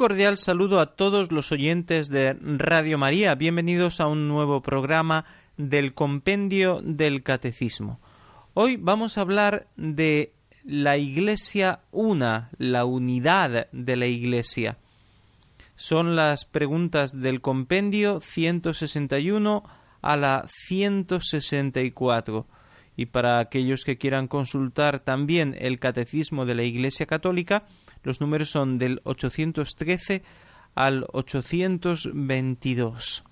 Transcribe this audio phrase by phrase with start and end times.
[0.00, 3.34] Cordial saludo a todos los oyentes de Radio María.
[3.34, 5.26] Bienvenidos a un nuevo programa
[5.58, 8.00] del Compendio del Catecismo.
[8.54, 10.32] Hoy vamos a hablar de
[10.64, 14.78] la Iglesia una, la unidad de la Iglesia.
[15.76, 19.64] Son las preguntas del Compendio 161
[20.00, 22.46] a la 164.
[22.96, 27.64] Y para aquellos que quieran consultar también el Catecismo de la Iglesia Católica,
[28.02, 30.22] los números son del 813
[30.74, 33.24] al 822.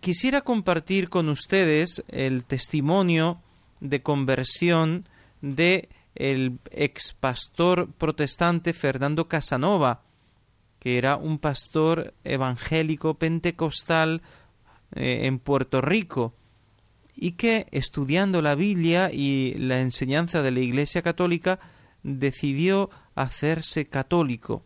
[0.00, 3.40] Quisiera compartir con ustedes el testimonio
[3.80, 5.04] de conversión
[5.42, 10.02] de el ex pastor protestante Fernando Casanova,
[10.78, 14.22] que era un pastor evangélico pentecostal
[14.94, 16.34] eh, en Puerto Rico
[17.16, 21.60] y que estudiando la Biblia y la enseñanza de la Iglesia Católica
[22.02, 24.64] decidió hacerse católico.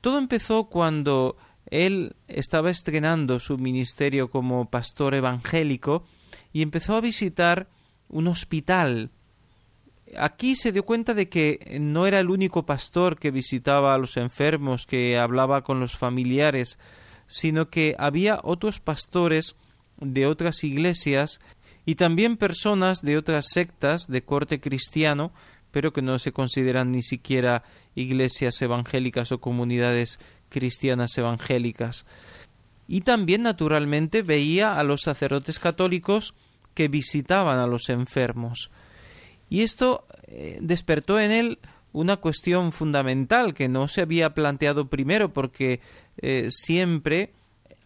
[0.00, 1.36] Todo empezó cuando
[1.66, 6.04] él estaba estrenando su ministerio como pastor evangélico
[6.52, 7.68] y empezó a visitar
[8.08, 9.10] un hospital.
[10.18, 14.16] Aquí se dio cuenta de que no era el único pastor que visitaba a los
[14.16, 16.78] enfermos, que hablaba con los familiares,
[17.28, 19.54] sino que había otros pastores
[20.00, 21.40] de otras iglesias
[21.86, 25.32] y también personas de otras sectas de corte cristiano
[25.70, 27.62] pero que no se consideran ni siquiera
[27.94, 30.18] iglesias evangélicas o comunidades
[30.48, 32.06] cristianas evangélicas.
[32.88, 36.34] Y también, naturalmente, veía a los sacerdotes católicos
[36.74, 38.70] que visitaban a los enfermos.
[39.48, 41.58] Y esto eh, despertó en él
[41.92, 45.80] una cuestión fundamental que no se había planteado primero porque
[46.18, 47.32] eh, siempre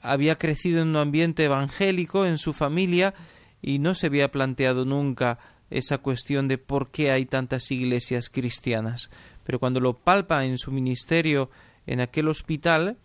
[0.02, 3.14] había crecido en un ambiente evangélico en su familia
[3.62, 5.38] y no se había planteado nunca
[5.74, 9.10] esa cuestión de por qué hay tantas iglesias cristianas.
[9.44, 11.50] Pero cuando lo palpa en su ministerio
[11.86, 12.96] en aquel hospital,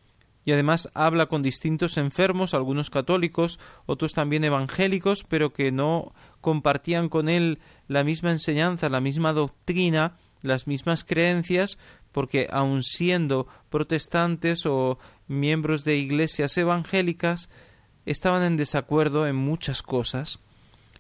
[0.46, 7.10] y además habla con distintos enfermos, algunos católicos, otros también evangélicos, pero que no compartían
[7.10, 11.80] con él la misma enseñanza, la misma doctrina, las mismas creencias,
[12.12, 17.50] porque aun siendo protestantes o miembros de iglesias evangélicas,
[18.06, 20.40] estaban en desacuerdo en muchas cosas.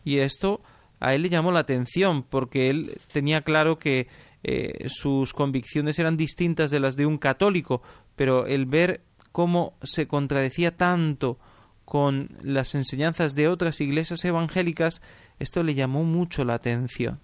[0.03, 0.62] Y esto
[0.99, 4.07] a él le llamó la atención porque él tenía claro que
[4.43, 7.81] eh, sus convicciones eran distintas de las de un católico,
[8.15, 9.01] pero el ver
[9.31, 11.37] cómo se contradecía tanto
[11.85, 15.01] con las enseñanzas de otras iglesias evangélicas,
[15.39, 17.19] esto le llamó mucho la atención.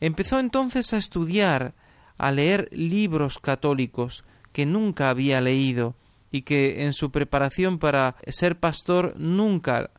[0.00, 1.74] Empezó entonces a estudiar,
[2.16, 5.96] a leer libros católicos que nunca había leído
[6.30, 9.90] y que en su preparación para ser pastor nunca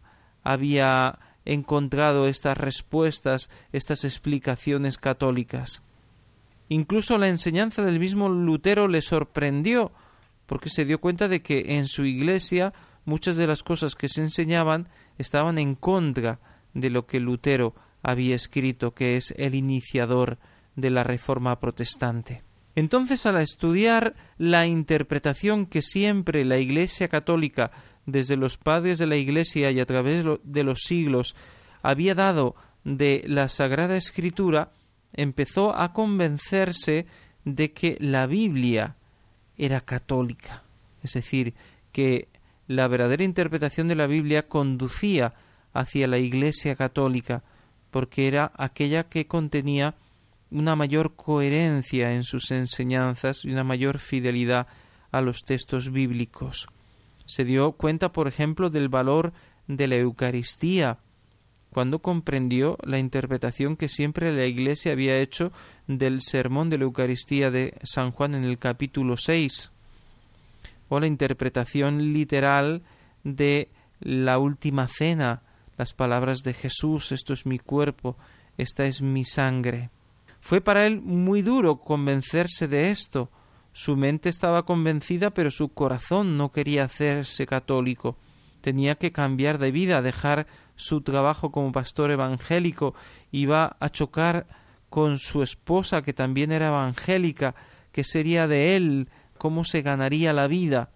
[0.44, 1.20] había
[1.54, 5.84] encontrado estas respuestas, estas explicaciones católicas.
[6.70, 9.92] Incluso la enseñanza del mismo Lutero le sorprendió,
[10.46, 12.74] porque se dio cuenta de que en su iglesia
[13.06, 16.40] muchas de las cosas que se enseñaban estaban en contra
[16.74, 17.74] de lo que Lutero
[18.04, 20.38] había escrito, que es el iniciador
[20.76, 22.44] de la Reforma protestante.
[22.76, 27.72] Entonces, al estudiar la interpretación que siempre la Iglesia católica
[28.06, 31.36] desde los padres de la Iglesia y a través de los siglos
[31.82, 34.72] había dado de la Sagrada Escritura,
[35.14, 37.06] empezó a convencerse
[37.46, 38.96] de que la Biblia
[39.58, 40.64] era católica,
[41.04, 41.54] es decir,
[41.92, 42.28] que
[42.68, 45.34] la verdadera interpretación de la Biblia conducía
[45.74, 47.44] hacia la Iglesia católica,
[47.92, 49.96] porque era aquella que contenía
[50.52, 54.68] una mayor coherencia en sus enseñanzas y una mayor fidelidad
[55.12, 56.68] a los textos bíblicos
[57.30, 59.34] se dio cuenta, por ejemplo, del valor
[59.68, 60.98] de la Eucaristía,
[61.70, 65.52] cuando comprendió la interpretación que siempre la Iglesia había hecho
[65.86, 69.72] del sermón de la Eucaristía de San Juan en el capítulo 6,
[70.90, 72.82] o la interpretación literal
[73.24, 75.44] de la última cena,
[75.78, 78.18] las palabras de Jesús, esto es mi cuerpo,
[78.58, 79.92] esta es mi sangre.
[80.40, 83.30] Fue para él muy duro convencerse de esto,
[83.80, 88.18] su mente estaba convencida, pero su corazón no quería hacerse católico.
[88.60, 92.94] Tenía que cambiar de vida, dejar su trabajo como pastor evangélico,
[93.32, 94.48] iba a chocar
[94.90, 97.56] con su esposa, que también era evangélica,
[97.94, 100.92] qué sería de él, cómo se ganaría la vida.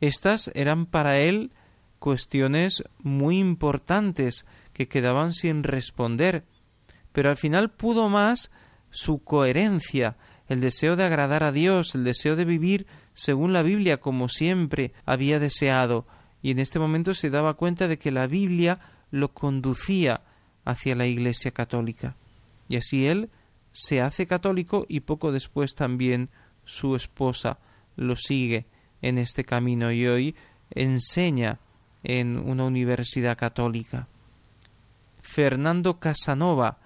[0.00, 1.50] Estas eran para él
[1.98, 6.44] cuestiones muy importantes que quedaban sin responder,
[7.10, 8.52] pero al final pudo más
[8.90, 10.16] su coherencia,
[10.48, 14.92] el deseo de agradar a Dios, el deseo de vivir según la Biblia como siempre
[15.04, 16.06] había deseado,
[16.42, 18.80] y en este momento se daba cuenta de que la Biblia
[19.10, 20.22] lo conducía
[20.64, 22.16] hacia la Iglesia católica.
[22.68, 23.30] Y así él
[23.70, 26.30] se hace católico y poco después también
[26.64, 27.58] su esposa
[27.96, 28.66] lo sigue
[29.00, 30.36] en este camino y hoy
[30.70, 31.58] enseña
[32.02, 34.08] en una universidad católica.
[35.20, 36.78] Fernando Casanova,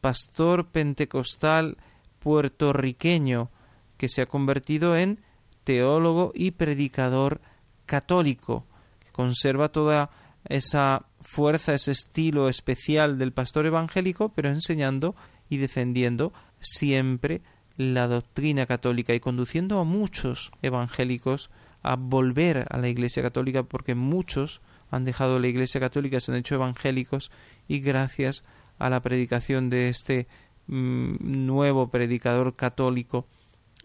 [0.00, 1.76] pastor pentecostal
[2.24, 3.50] puertorriqueño,
[3.98, 5.20] que se ha convertido en
[5.62, 7.42] teólogo y predicador
[7.84, 8.64] católico,
[8.98, 10.10] que conserva toda
[10.48, 15.14] esa fuerza, ese estilo especial del pastor evangélico, pero enseñando
[15.50, 17.42] y defendiendo siempre
[17.76, 21.50] la doctrina católica y conduciendo a muchos evangélicos
[21.82, 26.38] a volver a la Iglesia católica porque muchos han dejado la Iglesia católica, se han
[26.38, 27.30] hecho evangélicos
[27.68, 28.44] y gracias
[28.78, 30.26] a la predicación de este
[30.66, 33.26] nuevo predicador católico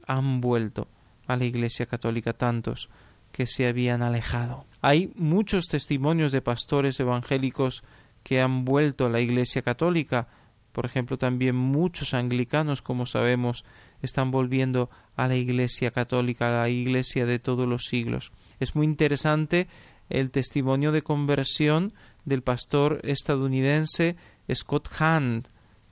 [0.08, 0.88] han vuelto
[1.28, 2.90] a la Iglesia católica tantos
[3.32, 4.66] que se habían alejado.
[4.82, 7.84] Hay muchos testimonios de pastores evangélicos
[8.24, 10.28] que han vuelto a la Iglesia católica,
[10.72, 13.66] por ejemplo, también muchos anglicanos, como sabemos,
[14.02, 18.32] están volviendo a la Iglesia católica, a la Iglesia de todos los siglos.
[18.60, 19.68] Es muy interesante
[20.10, 21.94] el testimonio de conversión
[22.26, 24.16] del pastor estadounidense
[24.54, 25.48] Scott Hand.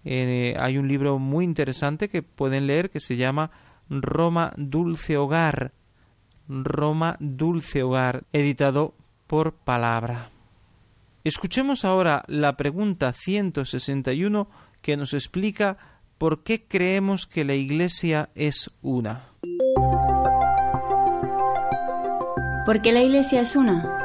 [0.10, 3.52] Eh, hay un libro muy interesante que pueden leer que se llama
[3.90, 5.74] Roma Dulce Hogar.
[6.48, 8.96] Roma Dulce Hogar, editado
[9.28, 10.30] por Palabra.
[11.26, 14.48] Escuchemos ahora la pregunta 161
[14.82, 15.78] que nos explica
[16.18, 19.26] por qué creemos que la Iglesia es una.
[22.66, 23.97] ¿Por qué la Iglesia es una?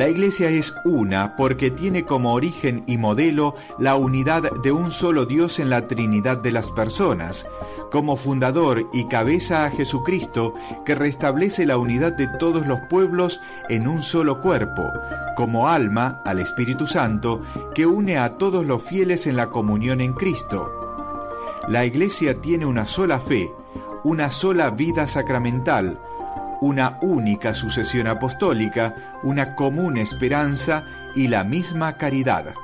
[0.00, 5.26] La Iglesia es una porque tiene como origen y modelo la unidad de un solo
[5.26, 7.46] Dios en la Trinidad de las personas,
[7.90, 10.54] como fundador y cabeza a Jesucristo
[10.86, 14.90] que restablece la unidad de todos los pueblos en un solo cuerpo,
[15.36, 17.42] como alma al Espíritu Santo
[17.74, 20.72] que une a todos los fieles en la comunión en Cristo.
[21.68, 23.52] La Iglesia tiene una sola fe,
[24.02, 26.00] una sola vida sacramental,
[26.60, 30.84] una única sucesión apostólica, una común esperanza
[31.14, 32.54] y la misma caridad.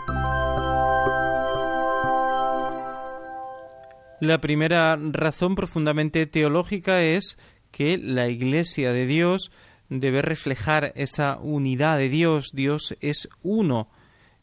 [4.21, 7.39] La primera razón profundamente teológica es
[7.71, 9.51] que la Iglesia de Dios
[9.89, 12.51] debe reflejar esa unidad de Dios.
[12.55, 13.91] Dios es uno,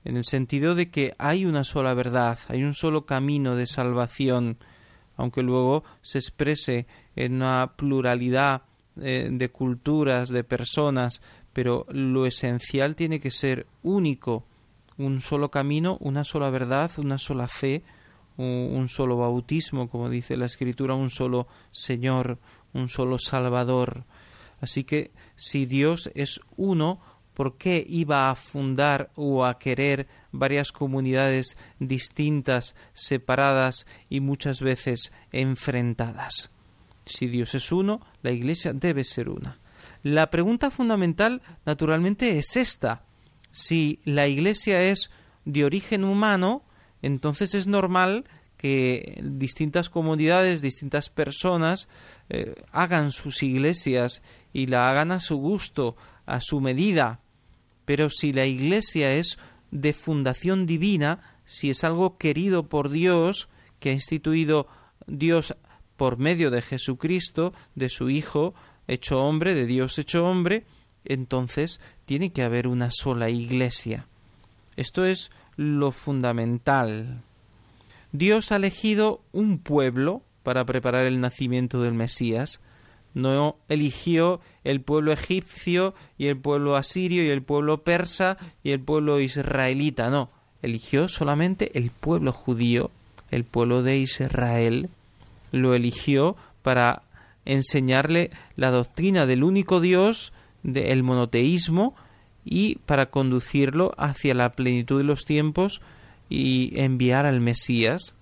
[0.05, 4.57] en el sentido de que hay una sola verdad, hay un solo camino de salvación,
[5.15, 6.85] aunque luego se exprese
[7.15, 8.63] en una pluralidad
[9.01, 11.21] eh, de culturas, de personas,
[11.53, 14.45] pero lo esencial tiene que ser único,
[14.97, 17.83] un solo camino, una sola verdad, una sola fe,
[18.37, 22.39] un, solo bautismo, como dice la Escritura, un solo Señor,
[22.73, 24.05] un solo Salvador.
[24.61, 26.99] Así que si Dios es uno,
[27.33, 35.11] ¿por qué iba a fundar o a querer varias comunidades distintas, separadas y muchas veces
[35.31, 36.52] enfrentadas?
[37.05, 39.59] Si Dios es uno, la Iglesia debe ser una.
[40.03, 43.03] La pregunta fundamental, naturalmente, es esta.
[43.51, 45.11] Si la Iglesia es
[45.45, 46.63] de origen humano,
[47.01, 48.25] entonces es normal
[48.57, 51.89] que distintas comunidades, distintas personas
[52.29, 54.21] eh, hagan sus iglesias
[54.53, 57.19] y la hagan a su gusto, a su medida.
[57.83, 59.37] Pero si la iglesia es
[59.71, 63.49] de fundación divina, si es algo querido por Dios,
[63.81, 64.67] que ha instituido
[65.07, 65.57] Dios
[65.97, 68.53] por medio de Jesucristo, de su Hijo
[68.87, 70.65] hecho hombre, de Dios hecho hombre,
[71.05, 74.07] entonces tiene que haber una sola iglesia.
[74.75, 77.21] Esto es lo fundamental.
[78.11, 82.59] Dios ha elegido un pueblo para preparar el nacimiento del Mesías.
[83.13, 88.79] No eligió el pueblo egipcio y el pueblo asirio y el pueblo persa y el
[88.79, 90.29] pueblo israelita, no.
[90.61, 92.89] Eligió solamente el pueblo judío,
[93.31, 94.89] el pueblo de Israel,
[95.53, 97.03] lo eligió para
[97.45, 100.33] enseñarle la doctrina del único Dios,
[100.63, 101.95] del monoteísmo,
[102.43, 105.81] y para conducirlo hacia la plenitud de los tiempos
[106.27, 108.15] y enviar al Mesías.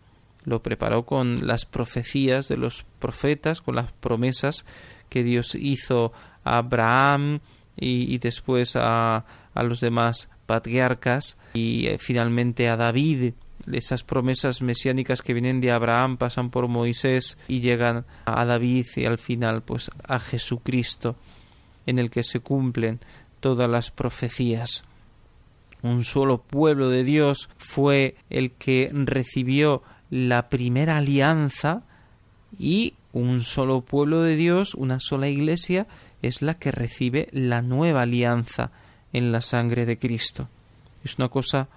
[0.44, 4.66] Lo preparó con las profecías de los profetas, con las promesas
[5.10, 6.12] que Dios hizo
[6.44, 7.40] a Abraham
[7.78, 13.34] y, después a, a los demás patriarcas y eh, finalmente a David
[13.72, 19.06] esas promesas mesiánicas que vienen de Abraham pasan por Moisés y llegan a David y
[19.06, 21.16] al final pues a Jesucristo
[21.86, 23.00] en el que se cumplen
[23.40, 24.86] todas las profecías.
[25.82, 31.84] Un solo pueblo de Dios fue el que recibió la primera alianza
[32.60, 35.88] y un solo pueblo de Dios, una sola iglesia,
[36.22, 38.72] es la que recibe la nueva alianza
[39.12, 40.48] en la sangre de Cristo.
[41.04, 41.68] Es una cosa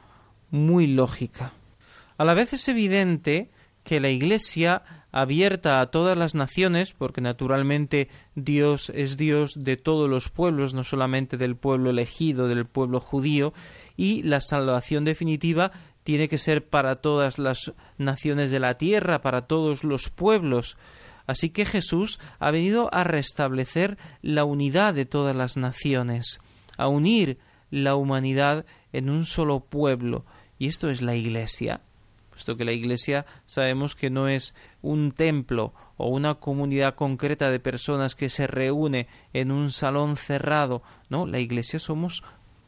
[0.50, 1.52] muy lógica.
[2.16, 3.50] A la vez es evidente
[3.82, 10.08] que la Iglesia abierta a todas las naciones, porque naturalmente Dios es Dios de todos
[10.08, 13.52] los pueblos, no solamente del pueblo elegido, del pueblo judío,
[13.96, 15.72] y la salvación definitiva
[16.04, 20.76] tiene que ser para todas las naciones de la tierra, para todos los pueblos.
[21.26, 26.38] Así que Jesús ha venido a restablecer la unidad de todas las naciones,
[26.76, 27.38] a unir
[27.70, 30.24] la humanidad en un solo pueblo,
[30.60, 31.80] y esto es la Iglesia
[32.34, 37.60] puesto que la Iglesia sabemos que no es un templo o una comunidad concreta de
[37.60, 42.24] personas que se reúne en un salón cerrado, no, la Iglesia somos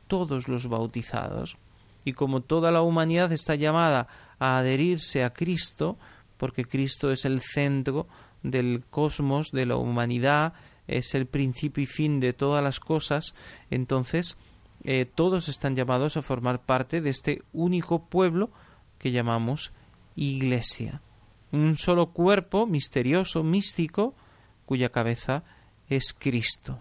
[0.07, 1.57] todos los bautizados.
[2.05, 4.07] Y como toda la humanidad está llamada
[4.39, 5.99] a adherirse a Cristo,
[6.37, 8.07] porque Cristo es el centro
[8.45, 10.53] del cosmos, de la humanidad,
[10.87, 13.35] es el principio y fin de todas las cosas,
[13.73, 14.39] entonces
[14.85, 18.51] eh, todos están llamados a formar parte de este único pueblo
[19.13, 19.73] llamamos
[20.15, 21.01] Iglesia,
[21.53, 24.15] un solo cuerpo misterioso, místico,
[24.65, 25.45] cuya cabeza
[25.89, 26.81] es Cristo.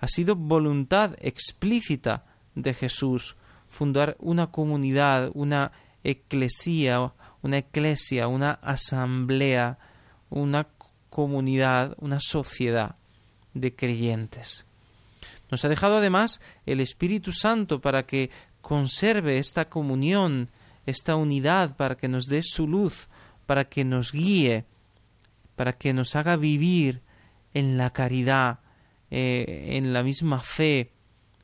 [0.00, 5.72] Ha sido voluntad explícita de Jesús fundar una comunidad, una
[6.04, 9.78] eclesía, una eclesia, una asamblea,
[10.30, 10.66] una
[11.08, 12.96] comunidad, una sociedad
[13.54, 14.64] de creyentes.
[15.50, 18.30] Nos ha dejado además el Espíritu Santo para que
[18.60, 20.48] conserve esta comunión
[20.90, 23.08] esta unidad, para que nos dé su luz,
[23.46, 24.64] para que nos guíe,
[25.56, 27.00] para que nos haga vivir
[27.54, 28.60] en la caridad,
[29.10, 30.92] eh, en la misma fe,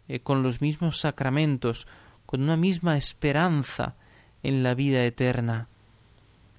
[0.09, 1.87] eh, con los mismos sacramentos,
[2.27, 3.95] con una misma esperanza
[4.43, 5.69] en la vida eterna.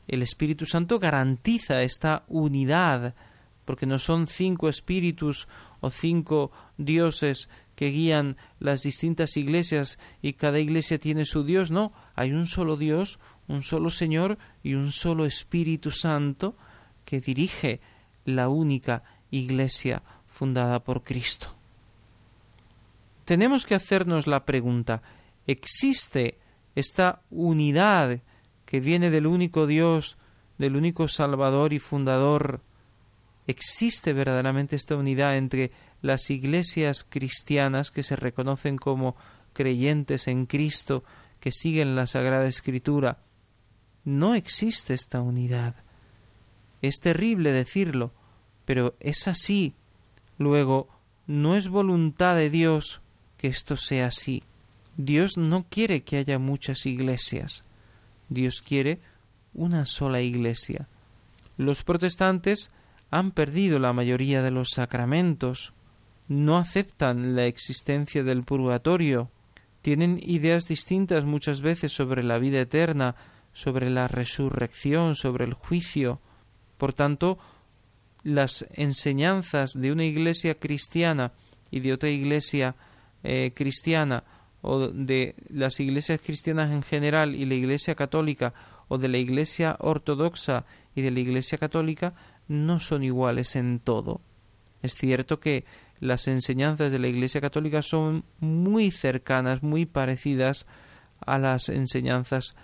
[0.08, 3.14] El Espíritu Santo garantiza esta unidad,
[3.66, 5.48] porque no son cinco espíritus
[5.82, 11.94] o cinco dioses que guían las distintas iglesias y cada iglesia tiene su Dios, no,
[12.16, 16.58] hay un solo Dios, un solo Señor y un solo Espíritu Santo
[17.06, 17.80] que dirige
[18.26, 21.56] la única iglesia fundada por Cristo.
[23.26, 25.04] Tenemos que hacernos la pregunta,
[25.46, 26.40] ¿existe
[26.74, 28.22] esta unidad
[28.66, 30.18] que viene del único Dios,
[30.58, 32.60] del único Salvador y Fundador?
[33.46, 39.16] ¿Existe verdaderamente esta unidad entre las iglesias cristianas que se reconocen como
[39.54, 41.04] creyentes en Cristo,
[41.40, 43.20] que siguen la Sagrada Escritura,
[44.06, 45.76] no existe esta unidad.
[46.82, 48.14] Es terrible decirlo,
[48.66, 49.74] pero es así.
[50.38, 50.88] Luego,
[51.26, 53.02] no es voluntad de Dios
[53.38, 54.44] que esto sea así.
[54.96, 57.64] Dios no quiere que haya muchas iglesias.
[58.30, 59.00] Dios quiere
[59.54, 60.88] una sola iglesia.
[61.58, 62.72] Los protestantes
[63.10, 65.74] han perdido la mayoría de los sacramentos,
[66.28, 69.30] no aceptan la existencia del purgatorio,
[69.82, 73.16] tienen ideas distintas muchas veces sobre la vida eterna,
[73.54, 76.20] sobre la resurrección, sobre el juicio.
[76.78, 77.38] Por tanto,
[78.24, 81.32] las enseñanzas de una iglesia cristiana
[81.72, 82.76] y de otra iglesia
[83.24, 84.24] eh, cristiana,
[84.62, 88.54] o de las iglesias cristianas en general y la iglesia católica,
[88.90, 90.66] o de la iglesia ortodoxa
[90.96, 92.14] y de la iglesia católica,
[92.48, 94.22] no son iguales en todo.
[94.82, 95.66] Es cierto que
[96.00, 100.66] las enseñanzas de la Iglesia Católica son muy cercanas, muy parecidas
[101.26, 102.56] a las enseñanzas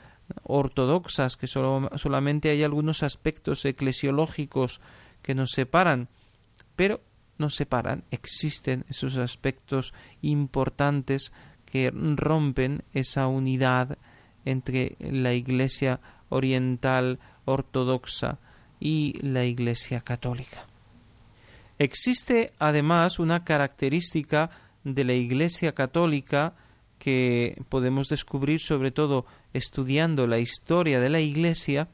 [0.43, 4.81] ortodoxas, que solo, solamente hay algunos aspectos eclesiológicos
[5.21, 6.09] que nos separan,
[6.75, 7.01] pero
[7.37, 11.33] nos separan, existen esos aspectos importantes
[11.65, 13.97] que rompen esa unidad
[14.45, 15.99] entre la Iglesia
[16.29, 18.39] oriental ortodoxa
[18.79, 20.67] y la Iglesia católica.
[21.83, 24.51] Existe además una característica
[24.85, 26.53] de la Iglesia católica
[26.97, 31.89] que podemos descubrir sobre todo estudiando la historia de la Iglesia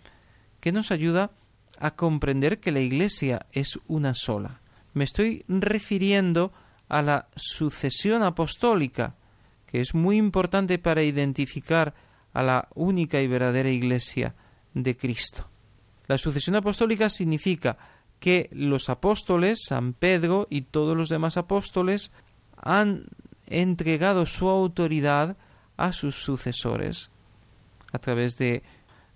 [0.59, 1.31] que nos ayuda
[1.79, 4.61] a comprender que la Iglesia es una sola.
[4.93, 6.53] Me estoy refiriendo
[6.87, 9.15] a la sucesión apostólica,
[9.65, 11.95] que es muy importante para identificar
[12.33, 14.35] a la única y verdadera Iglesia
[14.75, 15.49] de Cristo.
[16.05, 22.11] La sucesión apostólica significa que los apóstoles, San Pedro y todos los demás apóstoles,
[22.57, 23.05] han
[23.47, 25.37] entregado su autoridad
[25.77, 27.09] a sus sucesores
[27.91, 28.63] a través de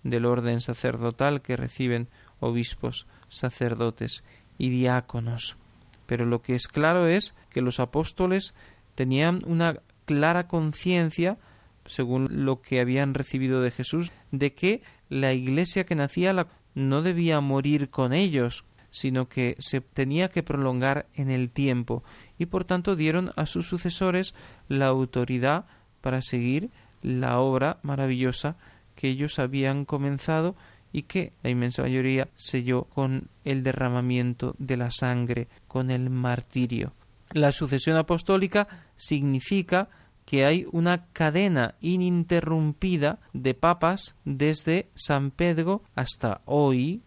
[0.04, 4.24] del orden sacerdotal que reciben obispos, sacerdotes
[4.58, 5.58] y diáconos.
[6.06, 8.54] Pero lo que es claro es que los apóstoles
[8.96, 11.38] tenían una clara conciencia,
[11.86, 17.40] según lo que habían recibido de Jesús, de que la iglesia que nacía no debía
[17.40, 22.04] morir con ellos, sino que se tenía que prolongar en el tiempo,
[22.38, 24.36] y por tanto dieron a sus sucesores
[24.70, 25.66] la autoridad
[26.00, 26.70] para seguir
[27.02, 28.56] la obra maravillosa
[28.96, 30.56] que ellos habían comenzado
[30.92, 36.94] y que la inmensa mayoría selló con el derramamiento de la sangre, con el martirio.
[37.32, 39.90] La sucesión apostólica significa
[40.26, 47.02] que hay una cadena ininterrumpida de papas desde San Pedro hasta hoy,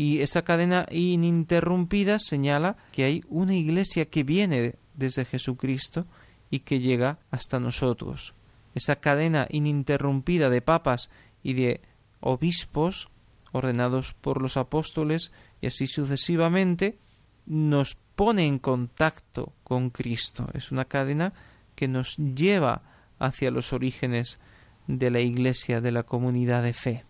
[0.00, 6.06] y esa cadena ininterrumpida señala que hay una iglesia que viene desde Jesucristo
[6.48, 8.32] y que llega hasta nosotros.
[8.74, 11.10] Esa cadena ininterrumpida de papas
[11.42, 11.82] y de
[12.20, 13.10] obispos
[13.52, 16.96] ordenados por los apóstoles y así sucesivamente
[17.44, 20.48] nos pone en contacto con Cristo.
[20.54, 21.34] Es una cadena
[21.74, 22.80] que nos lleva
[23.18, 24.40] hacia los orígenes
[24.86, 27.04] de la Iglesia, de la comunidad de fe.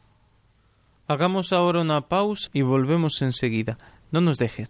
[1.10, 3.76] Hagamos ahora una pausa y volvemos enseguida.
[4.12, 4.68] No nos dejen.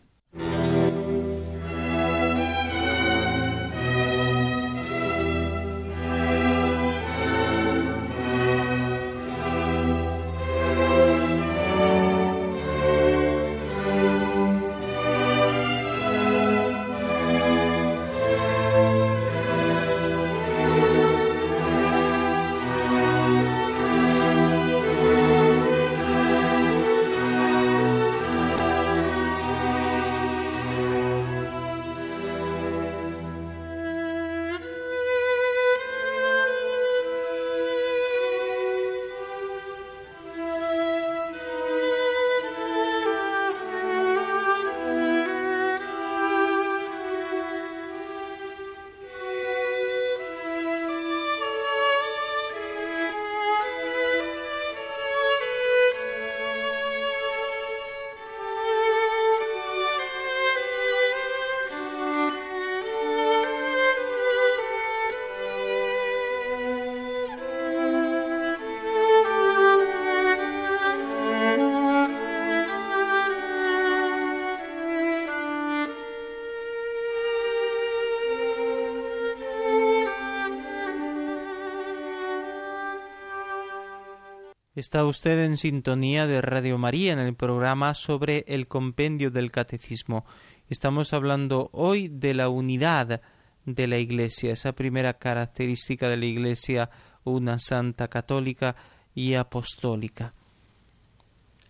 [84.80, 90.24] Está usted en sintonía de Radio María en el programa sobre el compendio del catecismo.
[90.70, 93.20] Estamos hablando hoy de la unidad
[93.66, 96.88] de la Iglesia, esa primera característica de la Iglesia,
[97.24, 98.74] una santa católica
[99.14, 100.32] y apostólica.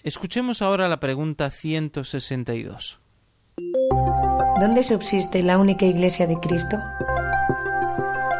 [0.04, 3.00] Escuchemos ahora la pregunta 162.
[4.60, 6.76] ¿Dónde subsiste la única Iglesia de Cristo?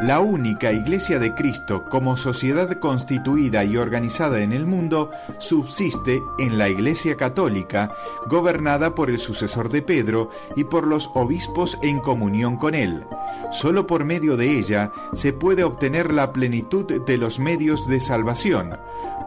[0.01, 6.57] La única Iglesia de Cristo como sociedad constituida y organizada en el mundo subsiste en
[6.57, 7.93] la Iglesia Católica,
[8.27, 13.05] gobernada por el sucesor de Pedro y por los obispos en comunión con él.
[13.53, 18.79] Solo por medio de ella se puede obtener la plenitud de los medios de salvación,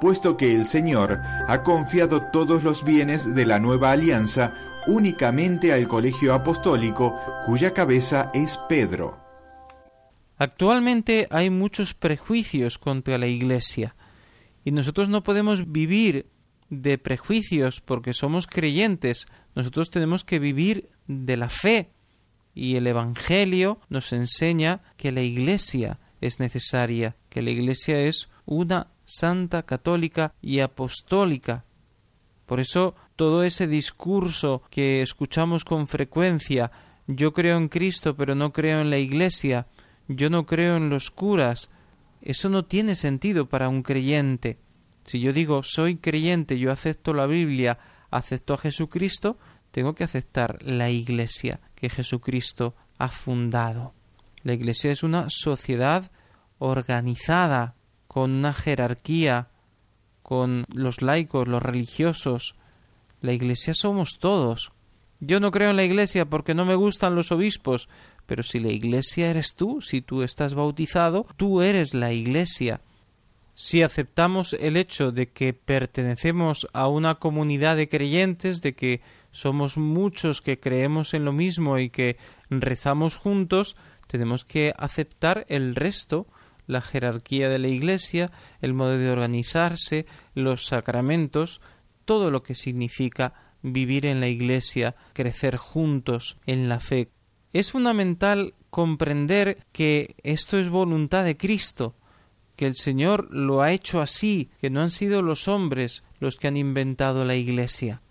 [0.01, 4.55] puesto que el Señor ha confiado todos los bienes de la nueva alianza
[4.87, 9.22] únicamente al colegio apostólico cuya cabeza es Pedro.
[10.43, 13.95] Actualmente hay muchos prejuicios contra la Iglesia
[14.65, 16.27] y nosotros no podemos vivir
[16.69, 21.91] de prejuicios porque somos creyentes, nosotros tenemos que vivir de la fe
[22.53, 28.87] y el Evangelio nos enseña que la Iglesia es necesaria, que la Iglesia es una
[29.05, 31.63] santa católica y apostólica.
[32.45, 36.69] Por eso todo ese discurso que escuchamos con frecuencia
[37.07, 39.67] yo creo en Cristo pero no creo en la Iglesia,
[40.07, 41.69] yo no creo en los curas.
[42.21, 44.57] Eso no tiene sentido para un creyente.
[45.05, 49.37] Si yo digo soy creyente, yo acepto la Biblia, acepto a Jesucristo,
[49.71, 53.93] tengo que aceptar la Iglesia que Jesucristo ha fundado.
[54.43, 56.11] La Iglesia es una sociedad
[56.59, 57.75] organizada,
[58.07, 59.49] con una jerarquía,
[60.21, 62.55] con los laicos, los religiosos.
[63.21, 64.71] La Iglesia somos todos.
[65.19, 67.89] Yo no creo en la Iglesia porque no me gustan los obispos,
[68.25, 72.81] pero si la iglesia eres tú, si tú estás bautizado, tú eres la iglesia.
[73.55, 79.77] Si aceptamos el hecho de que pertenecemos a una comunidad de creyentes, de que somos
[79.77, 82.17] muchos que creemos en lo mismo y que
[82.49, 83.75] rezamos juntos,
[84.07, 86.27] tenemos que aceptar el resto,
[86.65, 88.31] la jerarquía de la Iglesia,
[88.61, 91.61] el modo de organizarse, los sacramentos,
[92.05, 97.09] todo lo que significa vivir en la Iglesia, crecer juntos en la fe
[97.53, 101.95] Es fundamental comprender que esto es voluntad de Cristo,
[102.55, 106.47] que el Señor lo ha hecho así, que no han sido los hombres los que
[106.47, 108.01] han inventado la Iglesia.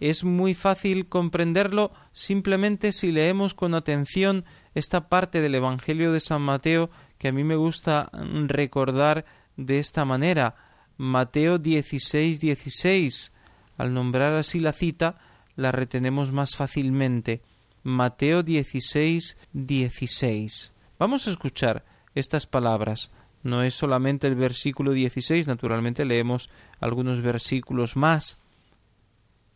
[0.00, 4.44] Es muy fácil comprenderlo simplemente si leemos con atención
[4.74, 8.10] esta parte del Evangelio de San Mateo que a mí me gusta
[8.46, 9.24] recordar
[9.56, 10.56] de esta manera.
[10.98, 13.32] Mateo 16, 16.
[13.78, 15.16] Al nombrar así la cita,
[15.56, 17.40] la retenemos más fácilmente.
[17.86, 20.72] Mateo 16, 16.
[20.98, 23.10] Vamos a escuchar estas palabras.
[23.42, 26.48] No es solamente el versículo 16, naturalmente leemos
[26.80, 28.38] algunos versículos más.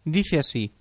[0.05, 0.75] Dice así,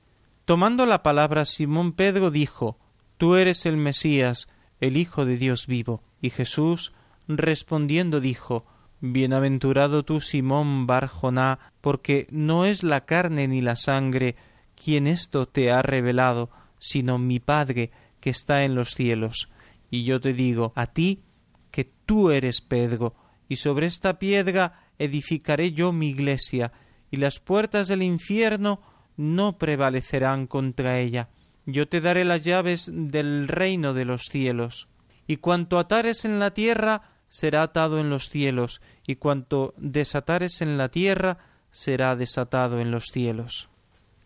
[0.43, 2.77] tomando la palabra Simón Pedro dijo,
[3.15, 4.49] Tú eres el Mesías,
[4.81, 6.03] el Hijo de Dios vivo.
[6.21, 6.91] Y Jesús,
[7.29, 8.65] respondiendo, dijo,
[8.99, 14.35] Bienaventurado tú, Simón Barjoná, porque no es la carne ni la sangre
[14.75, 19.49] quien esto te ha revelado, sino mi Padre que está en los cielos.
[19.89, 21.23] Y yo te digo a ti
[21.71, 23.15] que tú eres Pedro,
[23.49, 26.71] y sobre esta piedra edificaré yo mi iglesia,
[27.11, 28.81] y las puertas del infierno
[29.15, 31.29] no prevalecerán contra ella.
[31.65, 34.87] Yo te daré las llaves del reino de los cielos.
[35.27, 40.77] Y cuanto atares en la tierra será atado en los cielos, y cuanto desatares en
[40.77, 41.39] la tierra
[41.71, 43.69] será desatado en los cielos.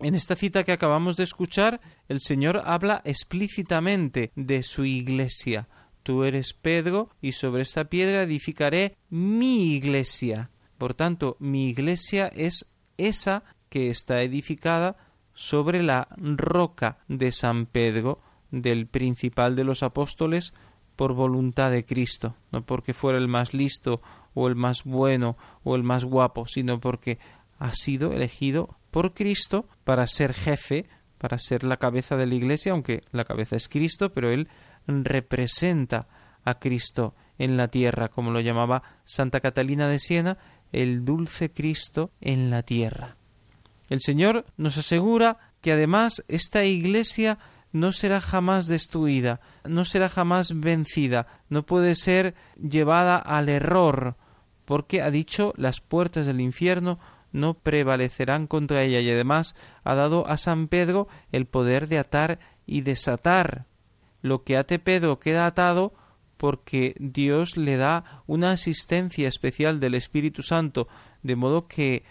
[0.04, 5.68] En esta cita que acabamos de escuchar, el Señor habla explícitamente de su iglesia.
[6.02, 10.50] Tú eres Pedro, y sobre esta piedra edificaré mi iglesia.
[10.80, 14.98] Por tanto, mi iglesia es esa que está edificada
[15.36, 20.56] sobre la roca de San Pedro, del principal de los apóstoles,
[20.96, 24.02] por voluntad de Cristo, no porque fuera el más listo
[24.34, 27.20] o el más bueno o el más guapo, sino porque
[27.60, 32.74] ha sido elegido por Cristo para ser jefe, para ser la cabeza de la Iglesia,
[32.74, 34.48] aunque la cabeza es Cristo, pero él
[34.88, 36.08] representa
[36.44, 40.38] a Cristo en la tierra, como lo llamaba Santa Catalina de Siena,
[40.72, 43.18] el dulce Cristo en la tierra.
[43.90, 47.40] El Señor nos asegura que además esta Iglesia
[47.72, 54.16] no será jamás destruida, no será jamás vencida, no puede ser llevada al error,
[54.66, 57.00] porque ha dicho las puertas del infierno
[57.32, 62.40] no prevalecerán contra ella y además ha dado a San Pedro el poder de atar
[62.66, 63.66] y desatar.
[64.22, 65.94] Lo que ate Pedro queda atado
[66.38, 70.88] porque Dios le da una asistencia especial del Espíritu Santo,
[71.22, 72.04] de modo que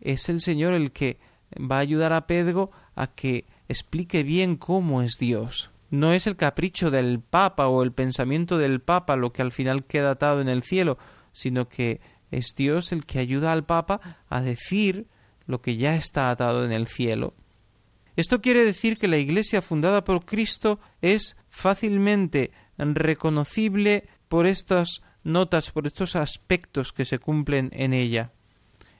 [0.00, 1.18] es el Señor el que
[1.58, 5.70] va a ayudar a Pedro a que explique bien cómo es Dios.
[5.90, 9.84] No es el capricho del Papa o el pensamiento del Papa lo que al final
[9.84, 10.98] queda atado en el cielo,
[11.32, 12.00] sino que
[12.32, 15.06] es Dios el que ayuda al Papa a decir
[15.46, 17.34] lo que ya está atado en el cielo.
[18.16, 25.70] Esto quiere decir que la Iglesia fundada por Cristo es fácilmente reconocible por estas notas,
[25.70, 28.32] por estos aspectos que se cumplen en ella.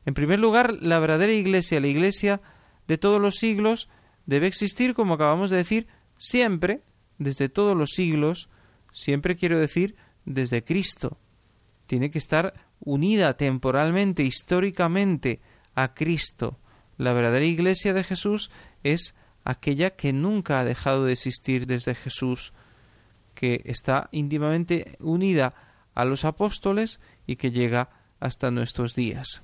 [0.05, 2.41] En primer lugar, la verdadera Iglesia, la Iglesia
[2.87, 3.89] de todos los siglos,
[4.27, 6.83] debe existir, como acabamos de decir, siempre,
[7.19, 8.49] desde todos los siglos,
[8.93, 11.19] siempre quiero decir, desde Cristo.
[11.87, 15.41] Tiene que estar unida temporalmente, históricamente
[15.75, 16.59] a Cristo.
[16.99, 18.51] La verdadera iglesia de Jesús
[18.83, 19.15] es
[19.45, 22.53] aquella que nunca ha dejado de existir desde Jesús,
[23.35, 25.55] que está íntimamente unida
[25.95, 27.91] a los apóstoles y que llega
[28.21, 29.43] hasta nuestros días.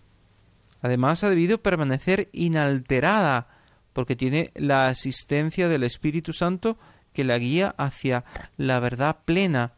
[0.81, 3.49] Además ha debido permanecer inalterada,
[3.93, 6.79] porque tiene la asistencia del Espíritu Santo
[7.13, 8.25] que la guía hacia
[8.57, 9.73] la verdad plena,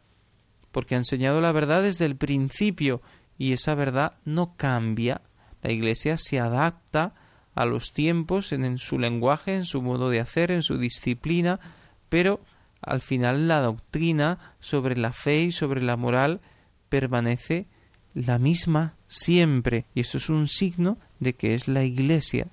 [0.71, 3.01] porque ha enseñado la verdad desde el principio
[3.41, 5.21] y esa verdad no cambia.
[5.63, 7.15] La Iglesia se adapta
[7.55, 11.59] a los tiempos en, su lenguaje, en su modo de hacer, en su disciplina,
[12.07, 12.39] pero
[12.83, 16.39] al final la doctrina sobre la fe y sobre la moral
[16.87, 17.65] permanece
[18.13, 22.45] la misma siempre y eso es un signo de que es la Iglesia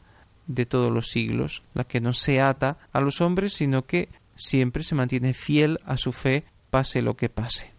[0.47, 4.83] de todos los siglos, la que no se ata a los hombres, sino que siempre
[4.83, 7.73] se mantiene fiel a su fe, pase lo que pase.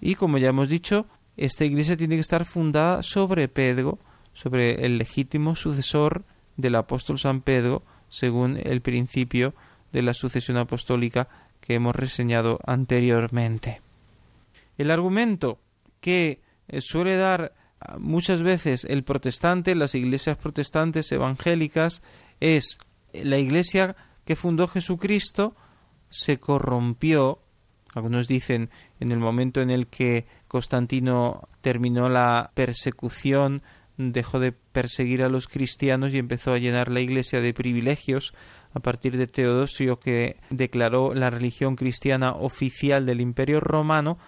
[0.00, 1.06] Y como ya hemos dicho,
[1.38, 3.98] esta iglesia tiene que estar fundada sobre Pedro,
[4.32, 6.24] sobre el legítimo sucesor
[6.56, 9.54] del apóstol San Pedro, según el principio
[9.92, 11.28] de la sucesión apostólica
[11.60, 13.80] que hemos reseñado anteriormente.
[14.76, 15.58] El argumento
[16.00, 22.02] que eh, suele dar ah, muchas veces el protestante, las iglesias protestantes evangélicas,
[22.40, 22.78] es
[23.12, 25.54] la iglesia que fundó Jesucristo
[26.10, 27.40] se corrompió,
[27.94, 33.62] algunos dicen en el momento en el que Constantino terminó la persecución,
[33.96, 38.32] dejó de perseguir a los cristianos y empezó a llenar la iglesia de privilegios
[38.72, 44.18] a partir de Teodosio que declaró la religión cristiana oficial del Imperio Romano,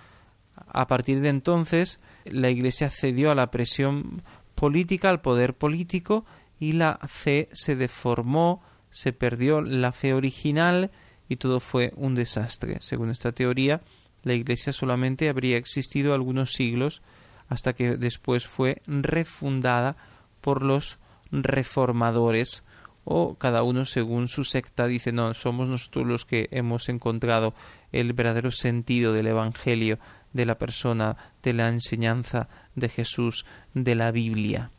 [0.67, 4.23] a partir de entonces la Iglesia cedió a la presión
[4.55, 6.25] política, al poder político,
[6.59, 10.91] y la fe se deformó, se perdió la fe original
[11.29, 12.79] y todo fue un desastre.
[12.81, 13.81] Según esta teoría,
[14.23, 17.03] la Iglesia solamente habría existido algunos siglos
[17.49, 19.97] hasta que después fue refundada
[20.41, 20.99] por los
[21.33, 22.63] reformadores
[23.05, 27.55] o cada uno según su secta dice no, somos nosotros los que hemos encontrado
[27.93, 29.99] el verdadero sentido del Evangelio,
[30.33, 34.71] de la persona, de la enseñanza de Jesús, de la Biblia.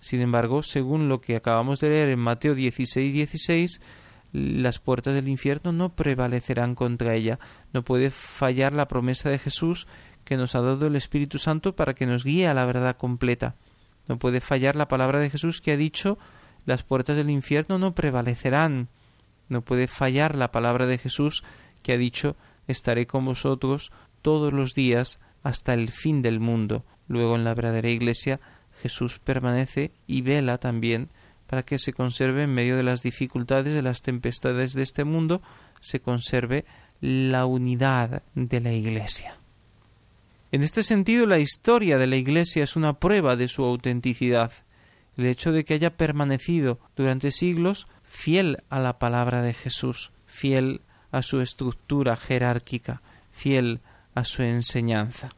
[0.00, 3.80] Sin embargo, según lo que acabamos de leer en Mateo 16, 16,
[4.32, 7.38] las puertas del infierno no prevalecerán contra ella.
[7.72, 9.86] No puede fallar la promesa de Jesús
[10.24, 13.54] que nos ha dado el Espíritu Santo para que nos guíe a la verdad completa.
[14.08, 16.18] No puede fallar la palabra de Jesús que ha dicho
[16.66, 18.88] las puertas del infierno no prevalecerán.
[19.48, 21.42] No puede fallar la palabra de Jesús
[21.82, 22.36] que ha dicho
[22.66, 26.84] estaré con vosotros todos los días hasta el fin del mundo.
[27.06, 28.40] Luego en la verdadera iglesia
[28.82, 31.08] Jesús permanece y vela también
[31.48, 35.42] para que se conserve en medio de las dificultades, de las tempestades de este mundo,
[35.80, 36.64] se conserve
[37.00, 39.36] la unidad de la Iglesia.
[40.52, 44.52] En este sentido, la historia de la Iglesia es una prueba de su autenticidad.
[45.16, 50.82] El hecho de que haya permanecido durante siglos fiel a la palabra de Jesús, fiel
[51.10, 53.80] a su estructura jerárquica, fiel
[54.14, 55.30] a su enseñanza.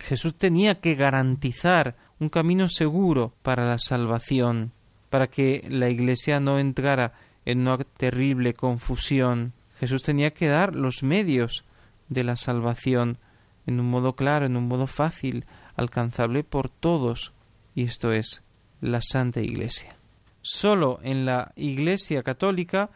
[0.00, 4.72] Jesús tenía que garantizar un camino seguro para la salvación,
[5.10, 7.12] para que la Iglesia no entrara
[7.44, 9.52] en una terrible confusión.
[9.78, 11.64] Jesús tenía que dar los medios
[12.08, 13.18] de la salvación
[13.66, 15.44] en un modo claro, en un modo fácil,
[15.76, 17.34] alcanzable por todos,
[17.74, 18.42] y esto es
[18.80, 19.96] la Santa Iglesia.
[20.40, 22.90] Solo en la Iglesia católica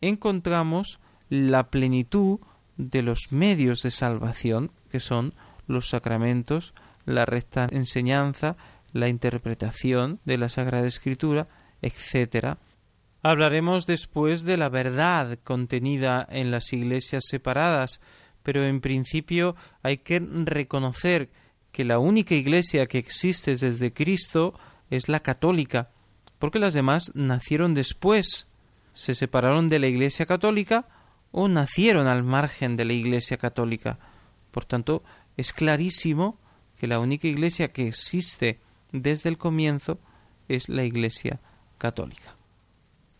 [0.00, 2.38] encontramos la plenitud
[2.76, 5.34] de los medios de salvación, que son
[5.66, 8.56] los sacramentos, la recta enseñanza,
[8.96, 11.48] la interpretación de la Sagrada Escritura,
[11.82, 12.56] etc.
[13.22, 18.00] Hablaremos después de la verdad contenida en las iglesias separadas,
[18.42, 21.30] pero en principio hay que reconocer
[21.72, 24.54] que la única iglesia que existe desde Cristo
[24.90, 25.90] es la católica,
[26.38, 28.46] porque las demás nacieron después,
[28.94, 30.86] se separaron de la iglesia católica
[31.32, 33.98] o nacieron al margen de la iglesia católica.
[34.52, 35.02] Por tanto,
[35.36, 36.38] es clarísimo
[36.78, 38.58] que la única iglesia que existe
[38.92, 39.98] desde el comienzo
[40.48, 41.40] es la iglesia
[41.78, 42.36] católica.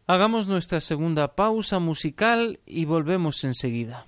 [0.07, 4.07] Hagamos nuestra segunda pausa musical y volvemos enseguida.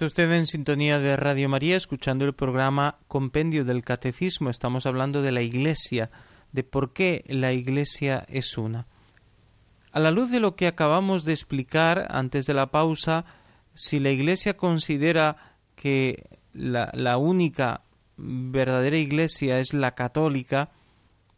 [0.00, 4.48] Está usted en sintonía de Radio María escuchando el programa Compendio del Catecismo.
[4.48, 6.10] Estamos hablando de la Iglesia,
[6.52, 8.86] de por qué la Iglesia es una.
[9.92, 13.26] A la luz de lo que acabamos de explicar antes de la pausa,
[13.74, 17.82] si la Iglesia considera que la, la única
[18.16, 20.70] verdadera Iglesia es la católica,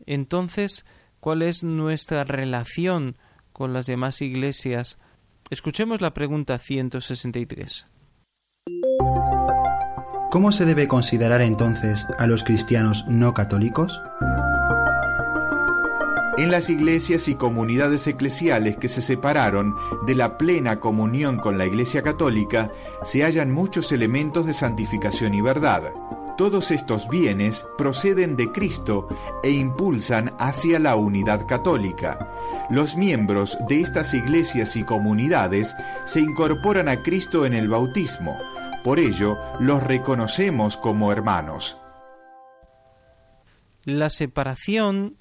[0.07, 0.87] entonces,
[1.19, 3.17] ¿cuál es nuestra relación
[3.53, 5.01] con las demás iglesias?
[5.51, 7.89] Escuchemos la pregunta 163.
[10.33, 14.01] ¿Cómo se debe considerar entonces a los cristianos no católicos?
[16.39, 21.67] En las iglesias y comunidades eclesiales que se separaron de la plena comunión con la
[21.67, 22.71] Iglesia Católica,
[23.05, 25.93] se hallan muchos elementos de santificación y verdad.
[26.39, 29.09] Todos estos bienes proceden de Cristo
[29.43, 32.33] e impulsan hacia la unidad católica.
[32.71, 38.39] Los miembros de estas iglesias y comunidades se incorporan a Cristo en el bautismo,
[38.83, 41.77] por ello, los reconocemos como hermanos.
[43.85, 45.17] la separación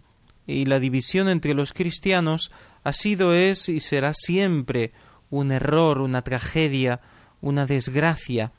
[0.45, 2.51] y la división entre los cristianos
[2.83, 4.91] ha sido, es y será siempre
[5.29, 6.99] un error, una tragedia,
[7.41, 8.51] una desgracia.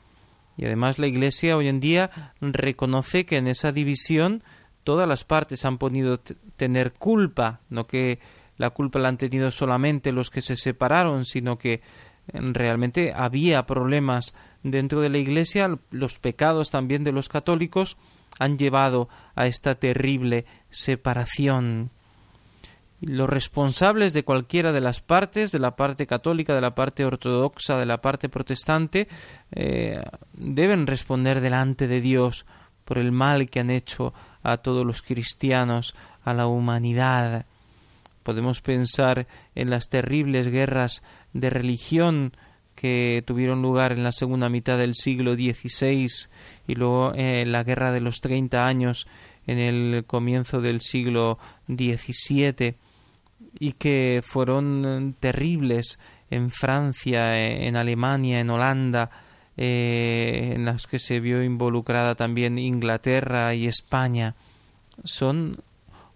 [0.57, 4.43] Y además la Iglesia hoy en día reconoce que en esa división
[4.83, 6.19] todas las partes han podido
[6.55, 8.19] tener culpa, no que
[8.57, 11.81] la culpa la han tenido solamente los que se separaron, sino que
[12.27, 14.33] realmente había problemas
[14.63, 17.97] dentro de la Iglesia, los pecados también de los católicos
[18.39, 21.91] han llevado a esta terrible separación.
[23.01, 27.77] Los responsables de cualquiera de las partes, de la parte católica, de la parte ortodoxa,
[27.77, 29.09] de la parte protestante,
[29.51, 30.01] eh,
[30.33, 32.45] deben responder delante de Dios
[32.85, 37.45] por el mal que han hecho a todos los cristianos, a la humanidad.
[38.23, 42.33] Podemos pensar en las terribles guerras de religión
[42.75, 46.07] que tuvieron lugar en la segunda mitad del siglo XVI
[46.67, 49.07] y luego eh, la guerra de los treinta años
[49.47, 52.75] en el comienzo del siglo XVII
[53.59, 59.09] y que fueron terribles en Francia, eh, en Alemania, en Holanda,
[59.55, 64.35] eh, en las que se vio involucrada también Inglaterra y España,
[65.03, 65.57] son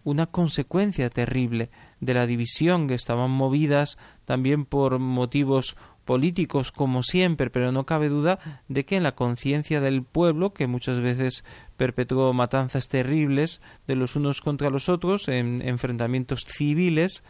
[0.04, 5.76] una consecuencia terrible de la división que estaban movidas también por motivos
[6.08, 10.65] políticos como siempre, pero no cabe duda de que en la conciencia del pueblo, que
[10.65, 11.43] muchas veces
[11.76, 17.24] perpetuó matanzas terribles de los unos contra los otros, en enfrentamientos civiles,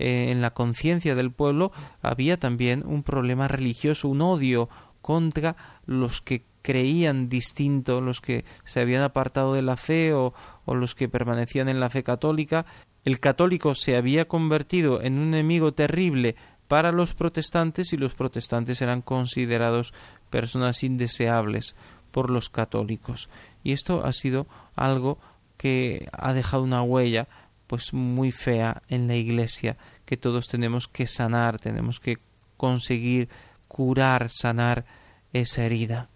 [0.00, 4.68] eh, en la conciencia del pueblo había también un problema religioso, un odio
[5.02, 5.54] contra
[5.86, 10.32] los que creían distinto, los que se habían apartado de la fe o,
[10.64, 12.64] o los que permanecían en la fe católica,
[13.04, 16.36] el católico se había convertido en un enemigo terrible
[16.72, 19.92] para los protestantes y los protestantes eran considerados
[20.30, 21.76] personas indeseables
[22.10, 23.28] por los católicos.
[23.62, 25.18] Y esto ha sido algo
[25.58, 27.28] que ha dejado una huella
[27.66, 32.16] pues muy fea en la iglesia que todos tenemos que sanar, tenemos que
[32.56, 33.28] conseguir
[33.68, 34.86] curar, sanar
[35.34, 36.08] esa herida.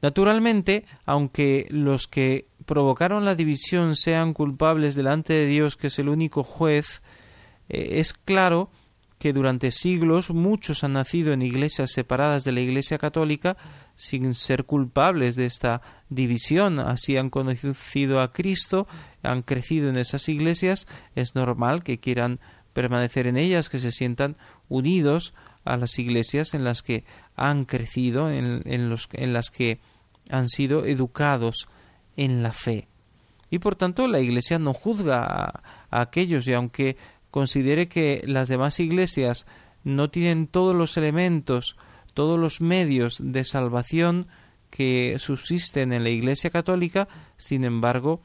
[0.00, 6.08] Naturalmente, aunque los que provocaron la división sean culpables delante de Dios, que es el
[6.08, 7.02] único juez,
[7.68, 8.70] eh, es claro
[9.18, 13.56] que durante siglos muchos han nacido en iglesias separadas de la Iglesia católica
[13.96, 16.78] sin ser culpables de esta división.
[16.78, 18.86] Así han conocido a Cristo,
[19.22, 22.38] han crecido en esas iglesias, es normal que quieran
[22.72, 24.36] permanecer en ellas, que se sientan
[24.68, 27.04] unidos a las iglesias en las que
[27.34, 29.80] han crecido, en, los, en las que
[30.30, 31.68] han sido educados
[32.16, 32.88] en la fe.
[33.50, 36.96] Y por tanto la Iglesia no juzga a, aquellos y aunque
[37.30, 39.46] considere que las demás iglesias
[39.84, 41.76] no tienen todos los elementos,
[42.14, 44.26] todos los medios de salvación
[44.70, 48.20] que subsisten en la Iglesia católica, sin embargo,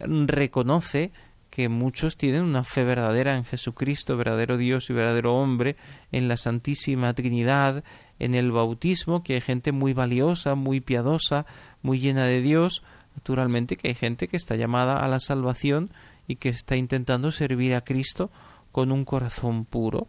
[0.00, 1.12] reconoce
[1.50, 5.76] que muchos tienen una fe verdadera en Jesucristo, verdadero Dios y verdadero hombre,
[6.12, 7.84] en la Santísima Trinidad,
[8.18, 11.46] en el bautismo, que hay gente muy valiosa, muy piadosa,
[11.82, 12.82] muy llena de Dios,
[13.14, 15.90] naturalmente que hay gente que está llamada a la salvación
[16.28, 18.30] y que está intentando servir a Cristo
[18.70, 20.06] con un corazón puro.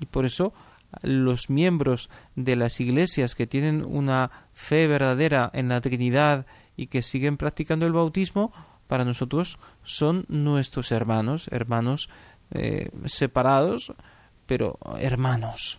[0.00, 0.52] Y por eso
[1.02, 6.46] los miembros de las iglesias que tienen una fe verdadera en la Trinidad
[6.76, 8.52] y que siguen practicando el bautismo,
[8.88, 12.08] para nosotros son nuestros hermanos, hermanos
[12.50, 13.92] eh, separados,
[14.46, 15.78] pero hermanos.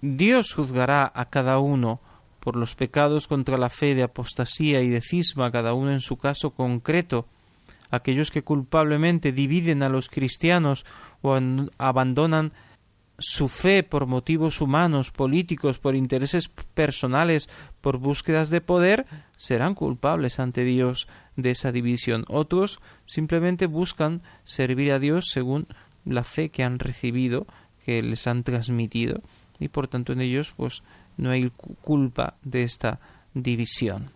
[0.00, 2.00] Dios juzgará a cada uno
[2.40, 6.16] por los pecados contra la fe de apostasía y de cisma, cada uno en su
[6.16, 7.26] caso concreto,
[7.90, 10.84] aquellos que culpablemente dividen a los cristianos
[11.22, 11.38] o
[11.78, 12.52] abandonan
[13.18, 17.48] su fe por motivos humanos, políticos, por intereses personales,
[17.80, 22.24] por búsquedas de poder, serán culpables ante Dios de esa división.
[22.28, 25.66] Otros simplemente buscan servir a Dios según
[26.04, 27.46] la fe que han recibido,
[27.84, 29.22] que les han transmitido,
[29.58, 30.82] y por tanto en ellos pues
[31.16, 33.00] no hay culpa de esta
[33.32, 34.15] división.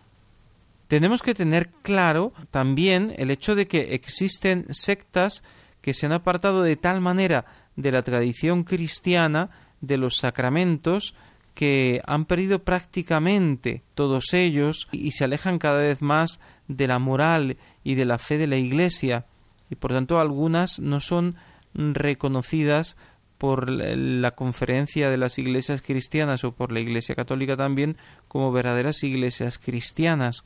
[0.91, 5.41] Tenemos que tener claro también el hecho de que existen sectas
[5.79, 7.45] que se han apartado de tal manera
[7.77, 11.15] de la tradición cristiana, de los sacramentos,
[11.53, 17.55] que han perdido prácticamente todos ellos y se alejan cada vez más de la moral
[17.85, 19.27] y de la fe de la Iglesia,
[19.69, 21.37] y por tanto algunas no son
[21.73, 22.97] reconocidas
[23.37, 27.95] por la conferencia de las iglesias cristianas o por la Iglesia católica también
[28.27, 30.43] como verdaderas iglesias cristianas.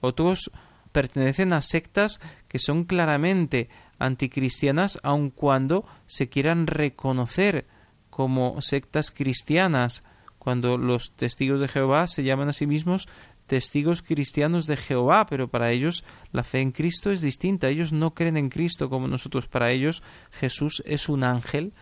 [0.00, 0.50] Otros
[0.92, 3.68] pertenecen a sectas que son claramente
[3.98, 7.66] anticristianas aun cuando se quieran reconocer
[8.10, 10.02] como sectas cristianas,
[10.38, 13.08] cuando los testigos de Jehová se llaman a sí mismos
[13.48, 17.68] testigos cristianos de Jehová, pero para ellos la fe en Cristo es distinta.
[17.68, 19.48] Ellos no creen en Cristo como nosotros.
[19.48, 21.72] Para ellos Jesús es un ángel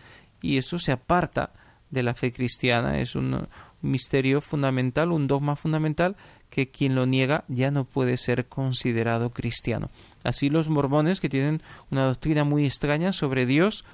[0.41, 1.53] y eso se aparta
[1.91, 2.99] de la fe cristiana.
[2.99, 3.47] Es un
[3.81, 6.15] misterio fundamental, un dogma fundamental
[6.49, 9.89] que quien lo niega ya no puede ser considerado cristiano.
[10.23, 13.85] Así los mormones que tienen una doctrina muy extraña sobre Dios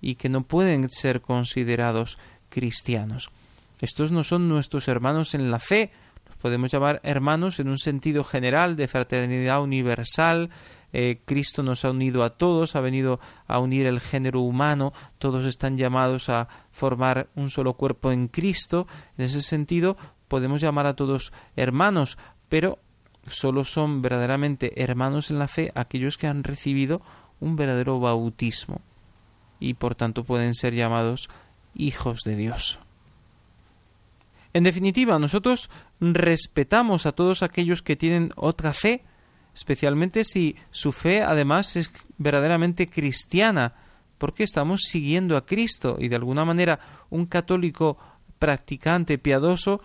[0.00, 3.30] y que no pueden ser considerados cristianos.
[3.80, 5.90] Estos no son nuestros hermanos en la fe,
[6.26, 10.50] los podemos llamar hermanos en un sentido general de fraternidad universal,
[10.92, 15.46] eh, Cristo nos ha unido a todos, ha venido a unir el género humano, todos
[15.46, 18.86] están llamados a formar un solo cuerpo en Cristo.
[19.16, 19.96] En ese sentido,
[20.32, 22.16] podemos llamar a todos hermanos,
[22.48, 22.78] pero
[23.28, 27.02] solo son verdaderamente hermanos en la fe aquellos que han recibido
[27.38, 28.80] un verdadero bautismo
[29.60, 31.28] y por tanto pueden ser llamados
[31.74, 32.78] hijos de Dios.
[34.54, 35.68] En definitiva, nosotros
[36.00, 39.04] respetamos a todos aquellos que tienen otra fe,
[39.54, 43.74] especialmente si su fe además es verdaderamente cristiana,
[44.16, 46.80] porque estamos siguiendo a Cristo y de alguna manera
[47.10, 47.98] un católico
[48.38, 49.80] practicante, piadoso,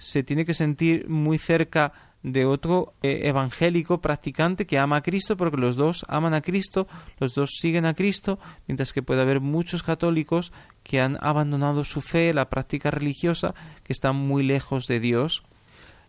[0.00, 1.92] se tiene que sentir muy cerca
[2.22, 6.88] de otro eh, evangélico practicante que ama a Cristo porque los dos aman a Cristo,
[7.18, 12.00] los dos siguen a Cristo, mientras que puede haber muchos católicos que han abandonado su
[12.00, 15.42] fe, la práctica religiosa, que están muy lejos de Dios.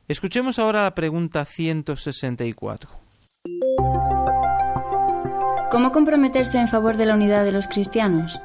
[0.07, 2.89] Escuchemos ahora la pregunta 164.
[5.69, 8.39] ¿Cómo comprometerse en favor de la unidad de los cristianos?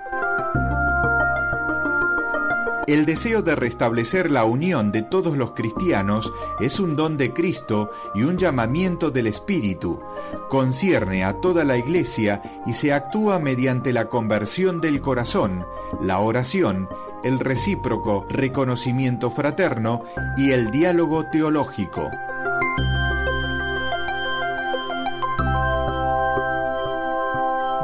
[2.86, 7.90] El deseo de restablecer la unión de todos los cristianos es un don de Cristo
[8.14, 10.00] y un llamamiento del Espíritu.
[10.48, 15.66] Concierne a toda la Iglesia y se actúa mediante la conversión del corazón,
[16.00, 16.88] la oración,
[17.24, 20.02] el recíproco reconocimiento fraterno
[20.36, 22.08] y el diálogo teológico.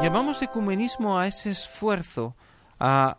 [0.01, 2.35] Llamamos ecumenismo a ese esfuerzo,
[2.79, 3.17] a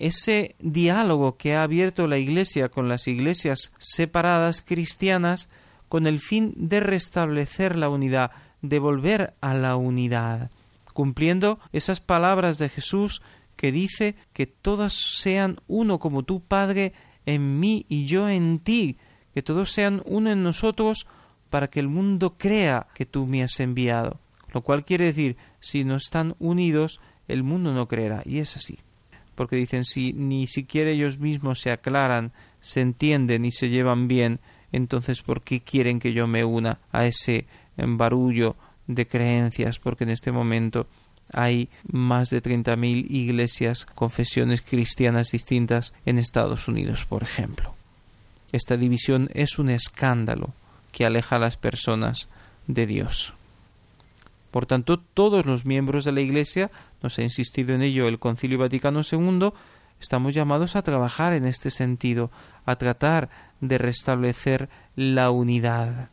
[0.00, 5.48] ese diálogo que ha abierto la Iglesia con las iglesias separadas cristianas
[5.88, 8.30] con el fin de restablecer la unidad,
[8.62, 10.50] de volver a la unidad,
[10.94, 13.22] cumpliendo esas palabras de Jesús
[13.56, 16.94] que dice que todas sean uno como tu Padre
[17.26, 18.96] en mí y yo en ti,
[19.34, 21.06] que todos sean uno en nosotros
[21.50, 24.18] para que el mundo crea que tú me has enviado.
[24.52, 28.22] Lo cual quiere decir, si no están unidos, el mundo no creerá.
[28.24, 28.78] Y es así
[29.40, 32.30] porque dicen si ni siquiera ellos mismos se aclaran,
[32.60, 34.38] se entienden y se llevan bien,
[34.70, 37.46] entonces ¿por qué quieren que yo me una a ese
[37.78, 38.54] barullo
[38.86, 39.78] de creencias?
[39.78, 40.86] Porque en este momento
[41.32, 47.74] hay más de treinta mil iglesias, confesiones cristianas distintas en Estados Unidos, por ejemplo.
[48.52, 50.52] Esta división es un escándalo
[50.92, 52.28] que aleja a las personas
[52.66, 53.32] de Dios.
[54.50, 56.70] Por tanto, todos los miembros de la Iglesia,
[57.02, 59.50] nos ha insistido en ello el Concilio Vaticano II,
[60.00, 62.30] estamos llamados a trabajar en este sentido,
[62.66, 63.30] a tratar
[63.60, 66.10] de restablecer la unidad.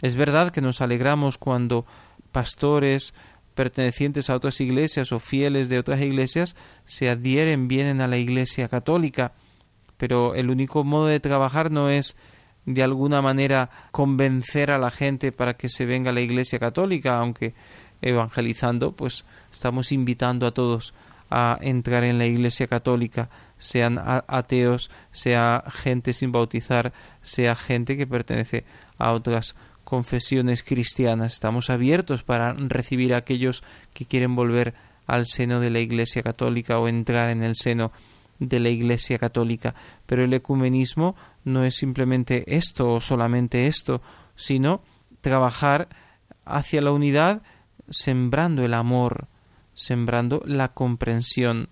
[0.00, 1.86] Es verdad que nos alegramos cuando
[2.32, 3.14] pastores
[3.54, 8.68] pertenecientes a otras iglesias o fieles de otras iglesias se adhieren, vienen a la Iglesia
[8.68, 9.32] católica,
[9.96, 12.16] pero el único modo de trabajar no es
[12.66, 17.18] de alguna manera convencer a la gente para que se venga a la Iglesia Católica,
[17.18, 17.54] aunque
[18.02, 20.94] evangelizando, pues estamos invitando a todos
[21.30, 26.92] a entrar en la Iglesia Católica, sean ateos, sea gente sin bautizar,
[27.22, 28.64] sea gente que pertenece
[28.98, 31.32] a otras confesiones cristianas.
[31.32, 33.62] Estamos abiertos para recibir a aquellos
[33.92, 34.74] que quieren volver
[35.06, 37.92] al seno de la Iglesia Católica o entrar en el seno
[38.38, 39.74] de la Iglesia Católica.
[40.06, 44.02] Pero el ecumenismo no es simplemente esto o solamente esto,
[44.34, 44.82] sino
[45.20, 45.88] trabajar
[46.44, 47.42] hacia la unidad
[47.88, 49.28] sembrando el amor,
[49.74, 51.68] sembrando la comprensión,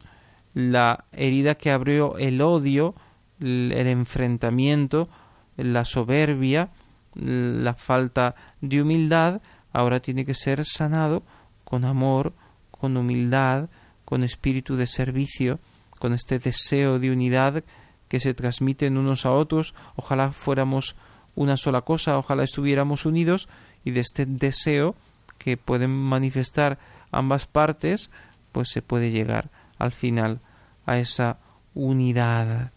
[0.55, 2.95] la herida que abrió el odio,
[3.41, 5.09] el enfrentamiento,
[5.57, 6.71] la soberbia,
[7.15, 9.41] la falta de humildad,
[9.73, 11.23] ahora tiene que ser sanado
[11.65, 12.35] con amor,
[12.71, 13.69] con humildad,
[14.05, 15.59] con espíritu de servicio,
[15.99, 17.65] con este deseo de unidad
[18.13, 20.97] que se transmiten unos a otros, ojalá fuéramos
[21.35, 23.49] una sola cosa, ojalá estuviéramos unidos
[23.87, 24.95] y de este deseo
[25.39, 26.79] que pueden manifestar
[27.11, 28.11] ambas partes,
[28.53, 29.49] pues se puede llegar
[29.79, 30.41] al final
[30.85, 31.39] a esa
[31.75, 32.73] unidad.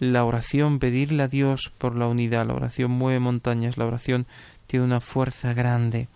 [0.00, 4.26] La oración, pedirle a Dios por la unidad, la oración mueve montañas, la oración
[4.66, 6.08] tiene una fuerza grande.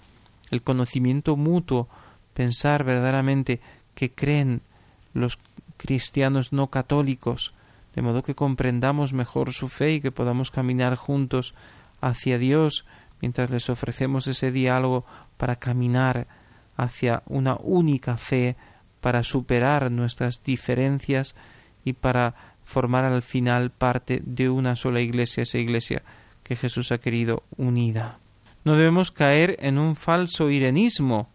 [0.51, 1.89] El conocimiento mutuo,
[2.35, 3.63] pensar verdaderamente
[3.95, 4.61] que creen
[5.15, 5.39] los
[5.79, 7.55] cristianos no católicos,
[7.97, 11.55] de modo que comprendamos mejor su fe y que podamos caminar juntos
[12.03, 12.85] hacia Dios,
[13.23, 15.07] mientras les ofrecemos ese diálogo
[15.39, 16.27] para caminar
[16.77, 18.55] hacia una única fe,
[19.01, 21.35] para superar nuestras diferencias
[21.85, 22.35] y para
[22.65, 26.03] formar al final parte de una sola iglesia, esa iglesia
[26.43, 28.19] que Jesús ha querido unida.
[28.65, 31.31] No debemos caer en un falso irenismo,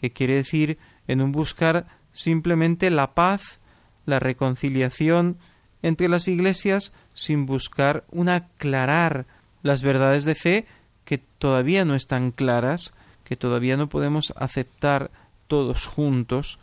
[0.00, 3.60] que quiere decir en un buscar simplemente la paz,
[4.04, 5.38] la reconciliación
[5.82, 9.26] entre las iglesias sin buscar un aclarar
[9.62, 10.66] las verdades de fe
[11.04, 12.92] que todavía no están claras,
[13.24, 15.10] que todavía no podemos aceptar
[15.46, 16.58] todos juntos,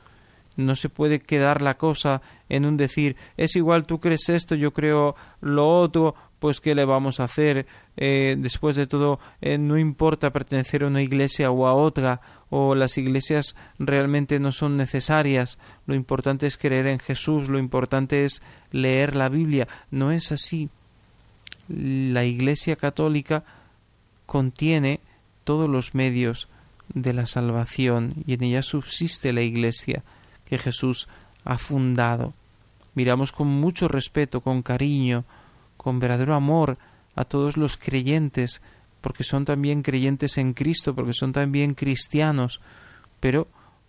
[0.56, 4.74] no se puede quedar la cosa en un decir es igual tú crees esto, yo
[4.74, 7.66] creo lo otro, pues qué le vamos a hacer.
[7.98, 12.76] Eh, después de todo, eh, no importa pertenecer a una iglesia o a otra, o
[12.76, 15.60] las iglesias realmente no son necesarias.
[15.86, 18.42] Lo importante es creer en Jesús, lo importante es
[18.72, 19.68] leer la Biblia.
[19.92, 20.70] No es así.
[21.68, 23.44] La iglesia católica
[24.26, 25.00] contiene
[25.44, 26.48] todos los medios
[26.94, 30.04] de la salvación y en ella subsiste la iglesia
[30.46, 31.08] que Jesús
[31.46, 32.34] ha fundado.
[32.96, 35.24] Miramos con mucho respeto, con cariño,
[35.78, 36.78] con verdadero amor
[37.16, 38.62] a todos los creyentes,
[39.02, 42.62] porque son también creyentes en Cristo, porque son también cristianos,
[43.20, 43.48] pero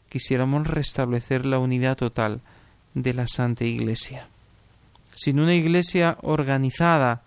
[0.09, 2.41] quisiéramos restablecer la unidad total
[2.95, 4.29] de la Santa Iglesia.
[5.15, 7.23] Sin una Iglesia organizada,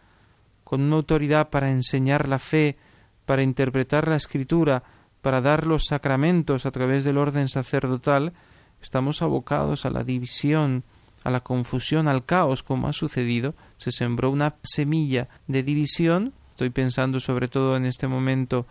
[0.64, 2.78] con una autoridad para enseñar la fe,
[3.26, 4.84] para interpretar la Escritura,
[5.22, 8.34] para dar los sacramentos a través del orden sacerdotal,
[8.82, 10.84] estamos abocados a la división,
[11.24, 13.56] a la confusión, al caos, como ha sucedido.
[13.78, 16.34] Se sembró una semilla de división.
[16.54, 18.68] Estoy pensando sobre todo en este momento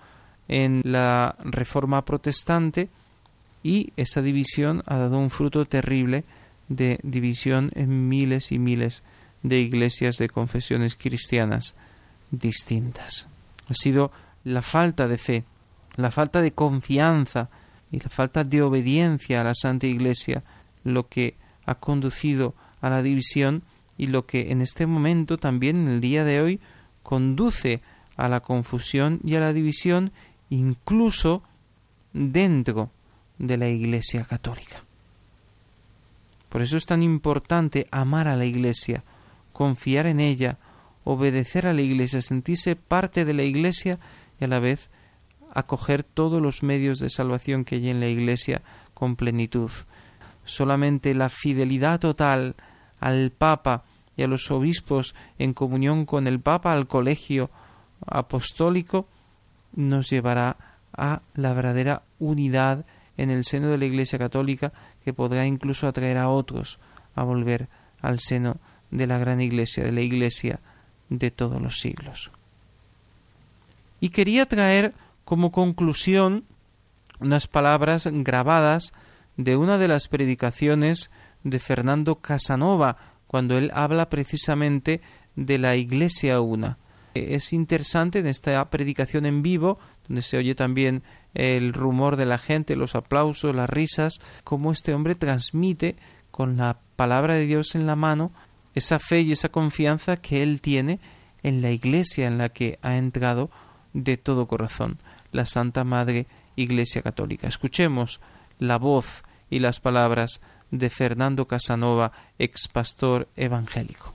[0.46, 2.88] en la reforma protestante
[3.64, 6.22] y esa división ha dado un fruto terrible
[6.68, 9.02] de división en miles y miles
[9.42, 11.74] de iglesias de confesiones cristianas
[12.30, 13.26] distintas.
[13.68, 14.12] Ha sido
[14.44, 15.42] la falta de fe,
[15.96, 17.50] la falta de confianza
[17.90, 20.44] y la falta de obediencia a la Santa Iglesia
[20.84, 21.34] lo que
[21.66, 23.64] ha conducido a la división
[23.98, 26.60] y lo que en este momento también en el día de hoy
[27.02, 27.80] conduce
[28.16, 30.12] a la confusión y a la división
[30.50, 31.42] incluso
[32.12, 32.90] dentro
[33.38, 34.84] de la Iglesia católica.
[36.48, 39.02] Por eso es tan importante amar a la Iglesia,
[39.52, 40.58] confiar en ella,
[41.04, 43.98] obedecer a la Iglesia, sentirse parte de la Iglesia
[44.38, 44.90] y a la vez
[45.54, 48.62] acoger todos los medios de salvación que hay en la Iglesia
[48.94, 49.70] con plenitud
[50.44, 52.54] solamente la fidelidad total
[53.00, 53.84] al Papa
[54.16, 57.50] y a los obispos en comunión con el Papa, al colegio
[58.06, 59.06] apostólico,
[59.74, 60.56] nos llevará
[60.92, 62.84] a la verdadera unidad
[63.16, 64.72] en el seno de la Iglesia Católica
[65.04, 66.78] que podrá incluso atraer a otros
[67.14, 67.68] a volver
[68.00, 68.56] al seno
[68.90, 70.60] de la gran Iglesia, de la Iglesia
[71.08, 72.30] de todos los siglos.
[74.00, 74.94] Y quería traer
[75.24, 76.44] como conclusión
[77.20, 78.92] unas palabras grabadas
[79.36, 81.10] de una de las predicaciones
[81.44, 82.96] de Fernando Casanova,
[83.32, 85.00] cuando él habla precisamente
[85.36, 86.76] de la Iglesia una.
[87.14, 91.02] Es interesante en esta predicación en vivo, donde se oye también
[91.32, 95.96] el rumor de la gente, los aplausos, las risas, cómo este hombre transmite
[96.30, 98.32] con la palabra de Dios en la mano
[98.74, 101.00] esa fe y esa confianza que él tiene
[101.42, 103.50] en la Iglesia en la que ha entrado
[103.94, 104.98] de todo corazón,
[105.32, 107.48] la Santa Madre Iglesia Católica.
[107.48, 108.20] Escuchemos
[108.58, 110.42] la voz y las palabras
[110.72, 114.14] de Fernando Casanova, ex pastor evangélico.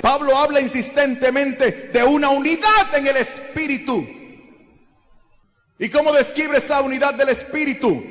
[0.00, 4.06] Pablo habla insistentemente de una unidad en el espíritu.
[5.78, 8.04] ¿Y cómo describe esa unidad del espíritu?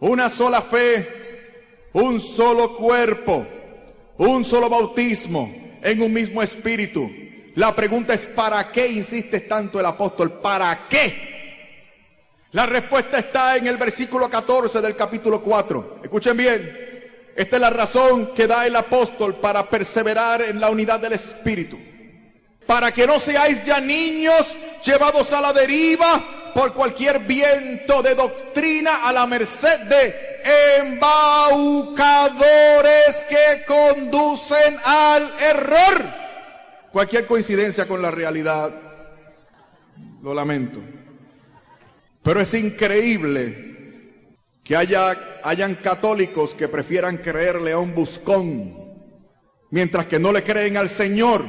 [0.00, 3.46] Una sola fe, un solo cuerpo,
[4.18, 7.08] un solo bautismo en un mismo espíritu.
[7.54, 10.40] La pregunta es, ¿para qué insiste tanto el apóstol?
[10.40, 11.35] ¿Para qué?
[12.52, 16.00] La respuesta está en el versículo 14 del capítulo 4.
[16.04, 16.86] Escuchen bien.
[17.34, 21.78] Esta es la razón que da el apóstol para perseverar en la unidad del Espíritu.
[22.66, 26.20] Para que no seáis ya niños llevados a la deriva
[26.54, 30.40] por cualquier viento de doctrina a la merced de
[30.78, 36.02] embaucadores que conducen al error.
[36.90, 38.70] Cualquier coincidencia con la realidad,
[40.22, 40.95] lo lamento.
[42.26, 48.74] Pero es increíble que haya, hayan católicos que prefieran creerle a un buscón,
[49.70, 51.44] mientras que no le creen al Señor,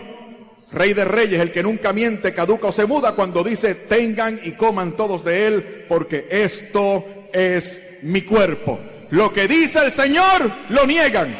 [0.72, 4.52] Rey de Reyes, el que nunca miente, caduca o se muda cuando dice, tengan y
[4.52, 7.04] coman todos de él, porque esto
[7.34, 8.80] es mi cuerpo.
[9.10, 11.36] Lo que dice el Señor lo niegan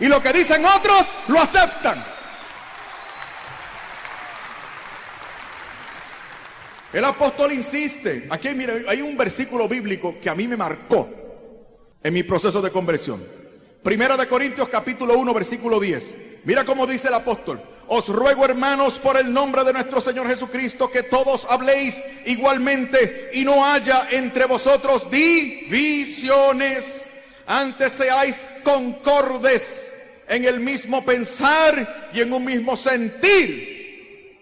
[0.00, 2.04] y lo que dicen otros lo aceptan.
[6.92, 8.26] El apóstol insiste.
[8.30, 11.08] Aquí mira, hay un versículo bíblico que a mí me marcó
[12.02, 13.24] en mi proceso de conversión.
[13.82, 16.14] Primera de Corintios capítulo 1 versículo 10.
[16.44, 17.60] Mira cómo dice el apóstol.
[17.86, 21.94] Os ruego hermanos por el nombre de nuestro Señor Jesucristo que todos habléis
[22.26, 27.04] igualmente y no haya entre vosotros divisiones.
[27.46, 29.88] Antes seáis concordes
[30.28, 33.69] en el mismo pensar y en un mismo sentir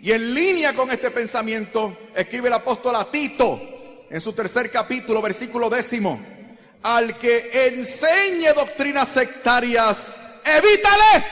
[0.01, 5.21] y en línea con este pensamiento, escribe el apóstol a Tito en su tercer capítulo,
[5.21, 6.21] versículo décimo.
[6.83, 11.27] Al que enseñe doctrinas sectarias, evítale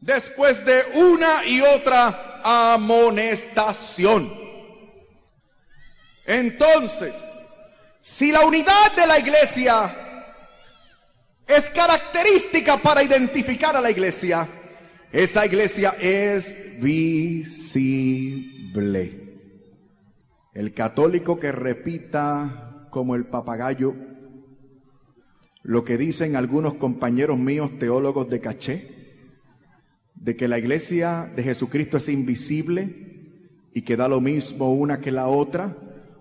[0.00, 4.38] después de una y otra amonestación.
[6.26, 7.16] Entonces,
[8.00, 9.92] si la unidad de la iglesia
[11.46, 14.46] es característica para identificar a la iglesia,
[15.12, 18.10] esa iglesia es visible.
[20.54, 23.94] El católico que repita como el papagayo
[25.62, 28.88] lo que dicen algunos compañeros míos teólogos de caché,
[30.14, 33.10] de que la iglesia de Jesucristo es invisible
[33.74, 35.76] y que da lo mismo una que la otra,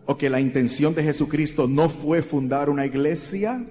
[0.05, 3.63] o que la intención de Jesucristo no fue fundar una iglesia,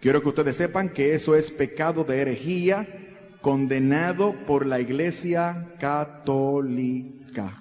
[0.00, 3.03] quiero que ustedes sepan que eso es pecado de herejía
[3.44, 7.52] condenado por la Iglesia Católica.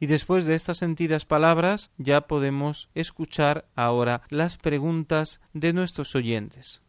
[0.00, 6.82] Y después de estas sentidas palabras ya podemos escuchar ahora las preguntas de nuestros oyentes.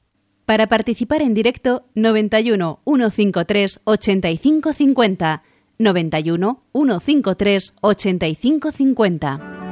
[0.47, 5.43] Para participar en directo 91 153 8550
[5.77, 9.70] 91 153 8550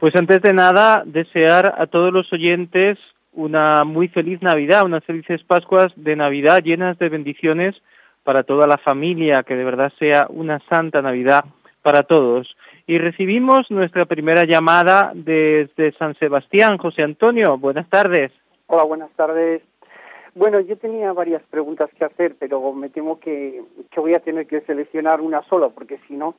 [0.00, 2.98] Pues antes de nada, desear a todos los oyentes
[3.34, 7.76] una muy feliz Navidad, unas felices Pascuas de Navidad llenas de bendiciones
[8.24, 11.44] para toda la familia, que de verdad sea una santa Navidad
[11.82, 12.56] para todos.
[12.86, 16.78] Y recibimos nuestra primera llamada desde San Sebastián.
[16.78, 18.32] José Antonio, buenas tardes.
[18.68, 19.60] Hola, buenas tardes.
[20.34, 24.46] Bueno, yo tenía varias preguntas que hacer, pero me temo que, que voy a tener
[24.46, 26.36] que seleccionar una sola, porque si no,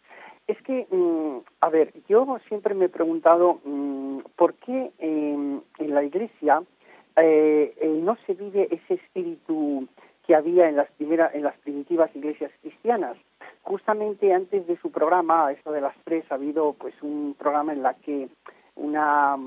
[0.51, 6.03] es que, mm, a ver, yo siempre me he preguntado mm, por qué en la
[6.03, 6.63] Iglesia
[7.17, 9.87] eh, eh, no se vive ese espíritu
[10.25, 13.17] que había en las primeras, en las primitivas iglesias cristianas.
[13.63, 17.83] Justamente antes de su programa, esto de las tres, ha habido pues un programa en
[17.83, 18.29] la que
[18.75, 19.37] una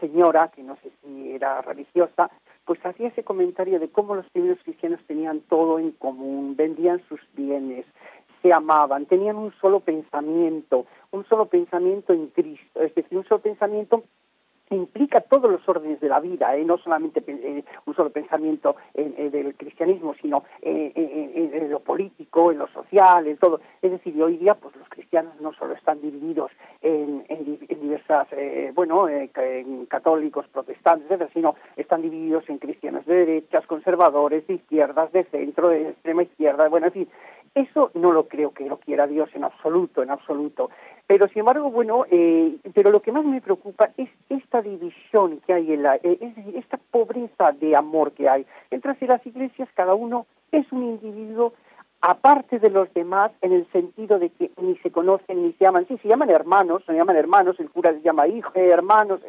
[0.00, 2.30] señora, que no sé si era religiosa,
[2.64, 7.20] pues hacía ese comentario de cómo los primeros cristianos tenían todo en común, vendían sus
[7.34, 7.86] bienes,
[8.42, 13.40] se amaban, tenían un solo pensamiento, un solo pensamiento en Cristo, es decir, un solo
[13.40, 14.04] pensamiento
[14.74, 16.64] implica todos los órdenes de la vida, ¿eh?
[16.64, 23.26] no solamente eh, un solo pensamiento del cristianismo, sino en, lo político, en lo social,
[23.26, 23.60] en todo.
[23.80, 26.50] Es decir, hoy día pues los cristianos no solo están divididos
[26.82, 27.24] en,
[27.68, 34.54] diversas, eh, bueno, en católicos, protestantes, sino están divididos en cristianos de derechas, conservadores, de
[34.54, 37.08] izquierdas, de centro, de extrema izquierda, bueno, en fin,
[37.54, 40.70] eso no lo creo que lo quiera Dios en absoluto, en absoluto.
[41.06, 45.54] Pero sin embargo, bueno, eh, pero lo que más me preocupa es esta división que
[45.54, 48.46] hay en la, eh, es decir, esta pobreza de amor que hay.
[48.70, 51.54] Entre las iglesias cada uno es un individuo
[52.00, 55.86] aparte de los demás en el sentido de que ni se conocen ni se llaman,
[55.88, 59.20] sí, se llaman hermanos, se llaman hermanos, el cura les llama hijo, hermanos,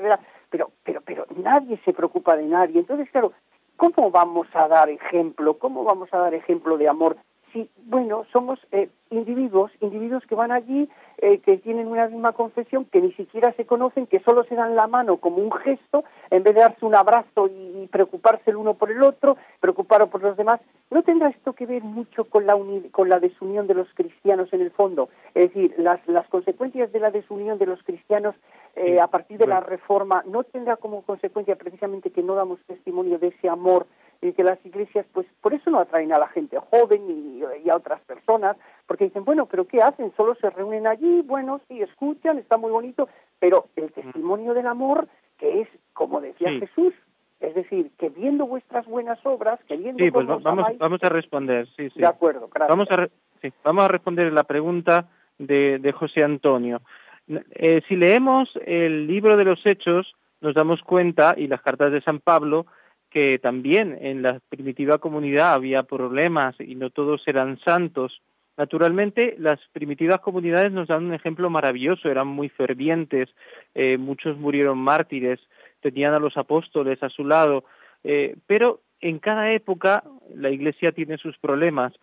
[0.49, 2.79] pero, pero, pero nadie se preocupa de nadie.
[2.79, 3.33] Entonces, claro,
[3.75, 5.57] ¿cómo vamos a dar ejemplo?
[5.57, 7.17] ¿Cómo vamos a dar ejemplo de amor
[7.53, 12.85] sí, bueno, somos eh, individuos, individuos que van allí, eh, que tienen una misma confesión,
[12.85, 16.43] que ni siquiera se conocen, que solo se dan la mano como un gesto, en
[16.43, 20.37] vez de darse un abrazo y, preocuparse el uno por el otro, preocuparos por los
[20.37, 20.61] demás.
[20.91, 22.55] ¿No tendrá esto que ver mucho con la,
[22.91, 25.09] con la desunión de los cristianos en el fondo?
[25.33, 28.35] Es decir, las, las consecuencias de la desunión de los cristianos
[28.75, 33.17] eh, a partir de la reforma, ¿no tendrá como consecuencia precisamente que no damos testimonio
[33.17, 33.87] de ese amor
[34.21, 37.75] y que las iglesias, pues por eso no atraen a la gente joven y, a
[37.75, 38.57] otras personas,
[38.87, 40.11] porque dicen, bueno, pero ¿qué hacen?
[40.17, 43.07] Solo se reúnen allí, bueno, sí, escuchan, está muy bonito,
[43.39, 45.07] pero el testimonio del amor,
[45.37, 46.93] que es, como decía Jesús,
[47.39, 51.67] es decir, que viendo vuestras buenas obras, que viendo sí, pues vamos, vamos a responder,
[51.77, 51.99] sí, sí.
[51.99, 52.69] De acuerdo, gracias.
[52.69, 53.07] Vamos a,
[53.41, 55.07] sí, vamos a responder la pregunta
[55.37, 56.81] de, de José Antonio.
[57.51, 62.01] Eh, si leemos el libro de los Hechos, nos damos cuenta, y las cartas de
[62.01, 62.65] San Pablo,
[63.09, 68.21] que también en la primitiva comunidad había problemas y no todos eran santos.
[68.57, 73.29] Naturalmente, las primitivas comunidades nos dan un ejemplo maravilloso, eran muy fervientes,
[73.73, 75.39] eh, muchos murieron mártires,
[75.81, 77.63] tenían a los apóstoles a su lado,
[78.03, 80.03] eh, pero en cada época
[80.35, 81.93] la Iglesia tiene sus problemas.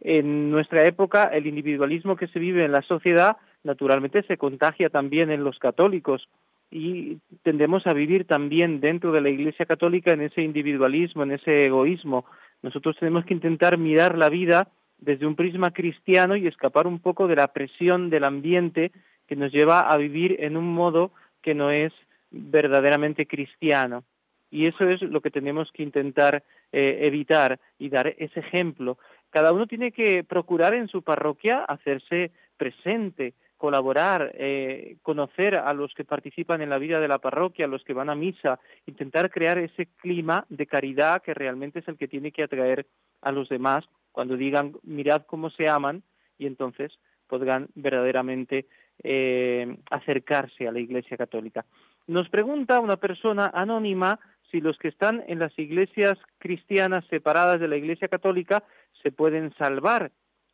[0.00, 5.30] En nuestra época, el individualismo que se vive en la sociedad, naturalmente, se contagia también
[5.30, 6.26] en los católicos
[6.72, 11.66] y tendemos a vivir también dentro de la Iglesia Católica en ese individualismo, en ese
[11.66, 12.24] egoísmo.
[12.62, 14.68] Nosotros tenemos que intentar mirar la vida
[14.98, 18.90] desde un prisma cristiano y escapar un poco de la presión del ambiente
[19.26, 21.12] que nos lleva a vivir en un modo
[21.42, 21.92] que no es
[22.30, 24.04] verdaderamente cristiano.
[24.50, 26.42] Y eso es lo que tenemos que intentar
[26.72, 28.96] eh, evitar y dar ese ejemplo.
[29.30, 35.94] Cada uno tiene que procurar en su parroquia hacerse presente, colaborar, eh, conocer a los
[35.94, 39.30] que participan en la vida de la parroquia, a los que van a misa, intentar
[39.30, 42.86] crear ese clima de caridad que realmente es el que tiene que atraer
[43.20, 46.02] a los demás cuando digan mirad cómo se aman
[46.38, 46.98] y entonces
[47.28, 48.66] podrán verdaderamente
[49.04, 51.64] eh, acercarse a la Iglesia Católica.
[52.08, 54.18] Nos pregunta una persona anónima
[54.50, 58.64] si los que están en las iglesias cristianas separadas de la Iglesia Católica
[59.04, 60.10] se pueden salvar.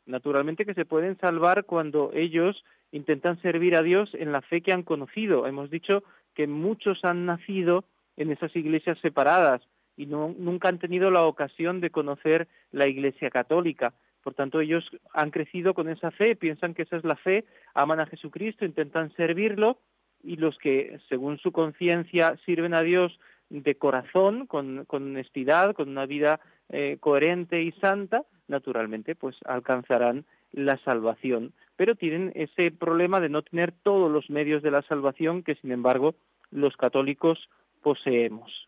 [0.08, 4.72] Naturalmente que se pueden salvar cuando ellos intentan servir a Dios en la fe que
[4.72, 5.46] han conocido.
[5.46, 6.02] Hemos dicho
[6.34, 7.84] que muchos han nacido
[8.16, 9.60] en esas iglesias separadas
[9.98, 13.92] y no, nunca han tenido la ocasión de conocer la iglesia católica.
[14.24, 17.44] Por tanto, ellos han crecido con esa fe, piensan que esa es la fe,
[17.74, 19.78] aman a Jesucristo, intentan servirlo
[20.24, 26.06] y los que, según su conciencia, sirven a Dios de corazón, con, honestidad, con una
[26.06, 26.40] vida
[26.70, 33.42] eh, coherente y santa, naturalmente, pues alcanzarán la salvación pero tienen ese problema de no
[33.42, 36.16] tener todos los medios de la salvación que, sin embargo,
[36.50, 37.38] los católicos
[37.82, 38.66] poseemos.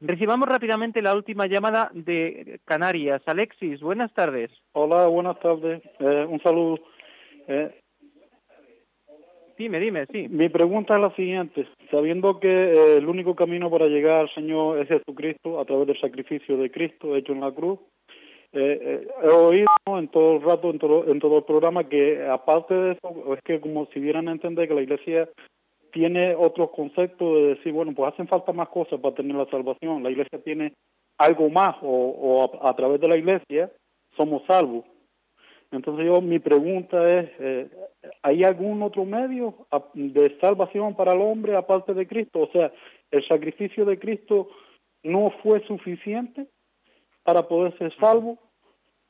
[0.00, 3.22] Recibamos rápidamente la última llamada de Canarias.
[3.26, 4.52] Alexis, buenas tardes.
[4.70, 5.82] Hola, buenas tardes.
[5.98, 6.78] Eh, un saludo.
[7.48, 7.74] Eh,
[9.58, 10.28] dime, dime, sí.
[10.28, 11.66] Mi pregunta es la siguiente.
[11.90, 16.00] Sabiendo que eh, el único camino para llegar al Señor es Jesucristo a través del
[16.00, 17.80] sacrificio de Cristo hecho en la cruz,
[18.52, 22.74] eh, he oído en todo el rato, en todo, en todo el programa, que aparte
[22.74, 25.28] de eso, es que como si vieran a entender que la iglesia
[25.92, 30.02] tiene otros conceptos de decir, bueno, pues hacen falta más cosas para tener la salvación.
[30.02, 30.74] La iglesia tiene
[31.18, 33.70] algo más o, o a, través de la iglesia
[34.16, 34.84] somos salvos.
[35.70, 37.68] Entonces yo mi pregunta es, eh,
[38.22, 42.40] ¿hay algún otro medio de salvación para el hombre aparte de Cristo?
[42.40, 42.70] O sea,
[43.10, 44.48] ¿el sacrificio de Cristo
[45.02, 46.46] no fue suficiente
[47.22, 48.38] para poder ser salvo?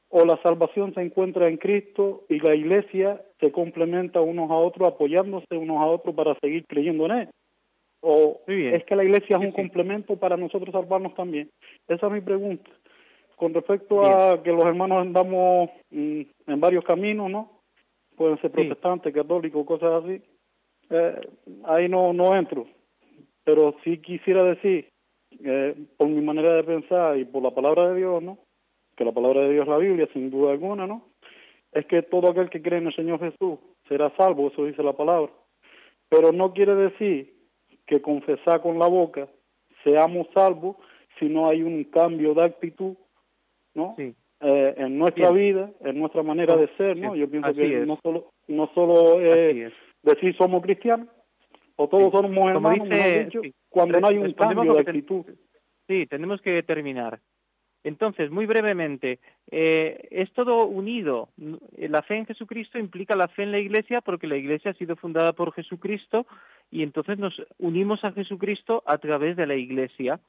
[0.08, 4.92] ¿O la salvación se encuentra en Cristo y la iglesia se complementa unos a otros,
[4.92, 7.28] apoyándose unos a otros para seguir creyendo en Él?
[8.02, 11.50] ¿O es que la iglesia es un complemento para nosotros salvarnos también?
[11.88, 12.68] Esa es mi pregunta.
[13.36, 17.50] Con respecto a que los hermanos andamos mm, en varios caminos, ¿no?
[18.16, 20.20] Pueden ser protestantes, católicos, cosas así.
[20.90, 21.20] Eh,
[21.64, 22.66] ahí no, no entro.
[23.44, 24.91] Pero sí quisiera decir,
[25.45, 28.39] eh, por mi manera de pensar y por la palabra de Dios, ¿no?
[28.97, 31.03] Que la palabra de Dios es la Biblia, sin duda alguna, ¿no?
[31.72, 33.59] Es que todo aquel que cree en el Señor Jesús
[33.89, 35.33] será salvo, eso dice la palabra.
[36.09, 37.33] Pero no quiere decir
[37.87, 39.28] que confesar con la boca
[39.83, 40.76] seamos salvos
[41.18, 42.95] si no hay un cambio de actitud
[43.74, 43.95] ¿no?
[43.99, 47.14] Eh, en nuestra vida, en nuestra manera de ser, ¿no?
[47.14, 49.72] Yo pienso que no solo no solo eh,
[50.03, 51.09] decir somos cristianos
[51.77, 52.89] o todos somos hermanos,
[53.68, 55.25] cuando no hay un cambio de actitud.
[55.89, 57.20] Sí, tenemos que determinar.
[57.85, 59.18] Entonces, muy brevemente,
[59.51, 61.31] eh, es todo unido.
[61.77, 64.95] La fe en Jesucristo implica la fe en la Iglesia porque la Iglesia ha sido
[64.95, 66.27] fundada por Jesucristo
[66.70, 70.20] y entonces nos unimos a Jesucristo a través de la Iglesia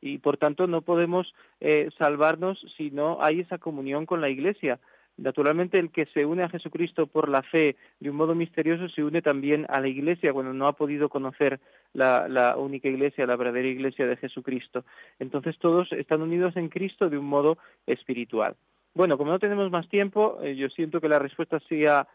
[0.00, 4.78] y por tanto no podemos eh, salvarnos si no hay esa comunión con la Iglesia.
[5.16, 9.04] Naturalmente, el que se une a Jesucristo por la fe de un modo misterioso se
[9.04, 11.60] une también a la Iglesia cuando no ha podido conocer
[11.92, 14.84] la, la única Iglesia, la verdadera Iglesia de Jesucristo.
[15.18, 18.56] Entonces, todos están unidos en Cristo de un modo espiritual.
[18.94, 22.08] Bueno, como no tenemos más tiempo, eh, yo siento que la respuesta sea,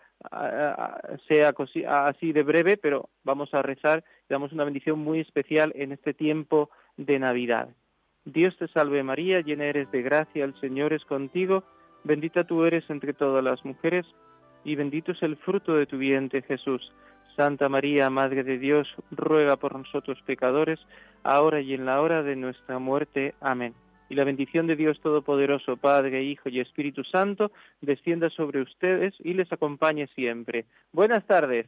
[1.28, 1.54] sea
[1.88, 6.14] así de breve, pero vamos a rezar y damos una bendición muy especial en este
[6.14, 7.70] tiempo de Navidad.
[8.26, 11.64] Dios te salve María, llena eres de gracia, el Señor es contigo,
[12.06, 14.06] bendita tú eres entre todas las mujeres,
[14.64, 16.92] y bendito es el fruto de tu vientre Jesús.
[17.36, 20.80] Santa María, Madre de Dios, ruega por nosotros pecadores,
[21.24, 23.36] ahora y en la hora de nuestra muerte.
[23.42, 23.74] Amén.
[24.08, 27.52] Y la bendición de Dios Todopoderoso, Padre, Hijo y Espíritu Santo,
[27.82, 30.66] descienda sobre ustedes y les acompañe siempre.
[30.94, 31.68] Buenas tardes.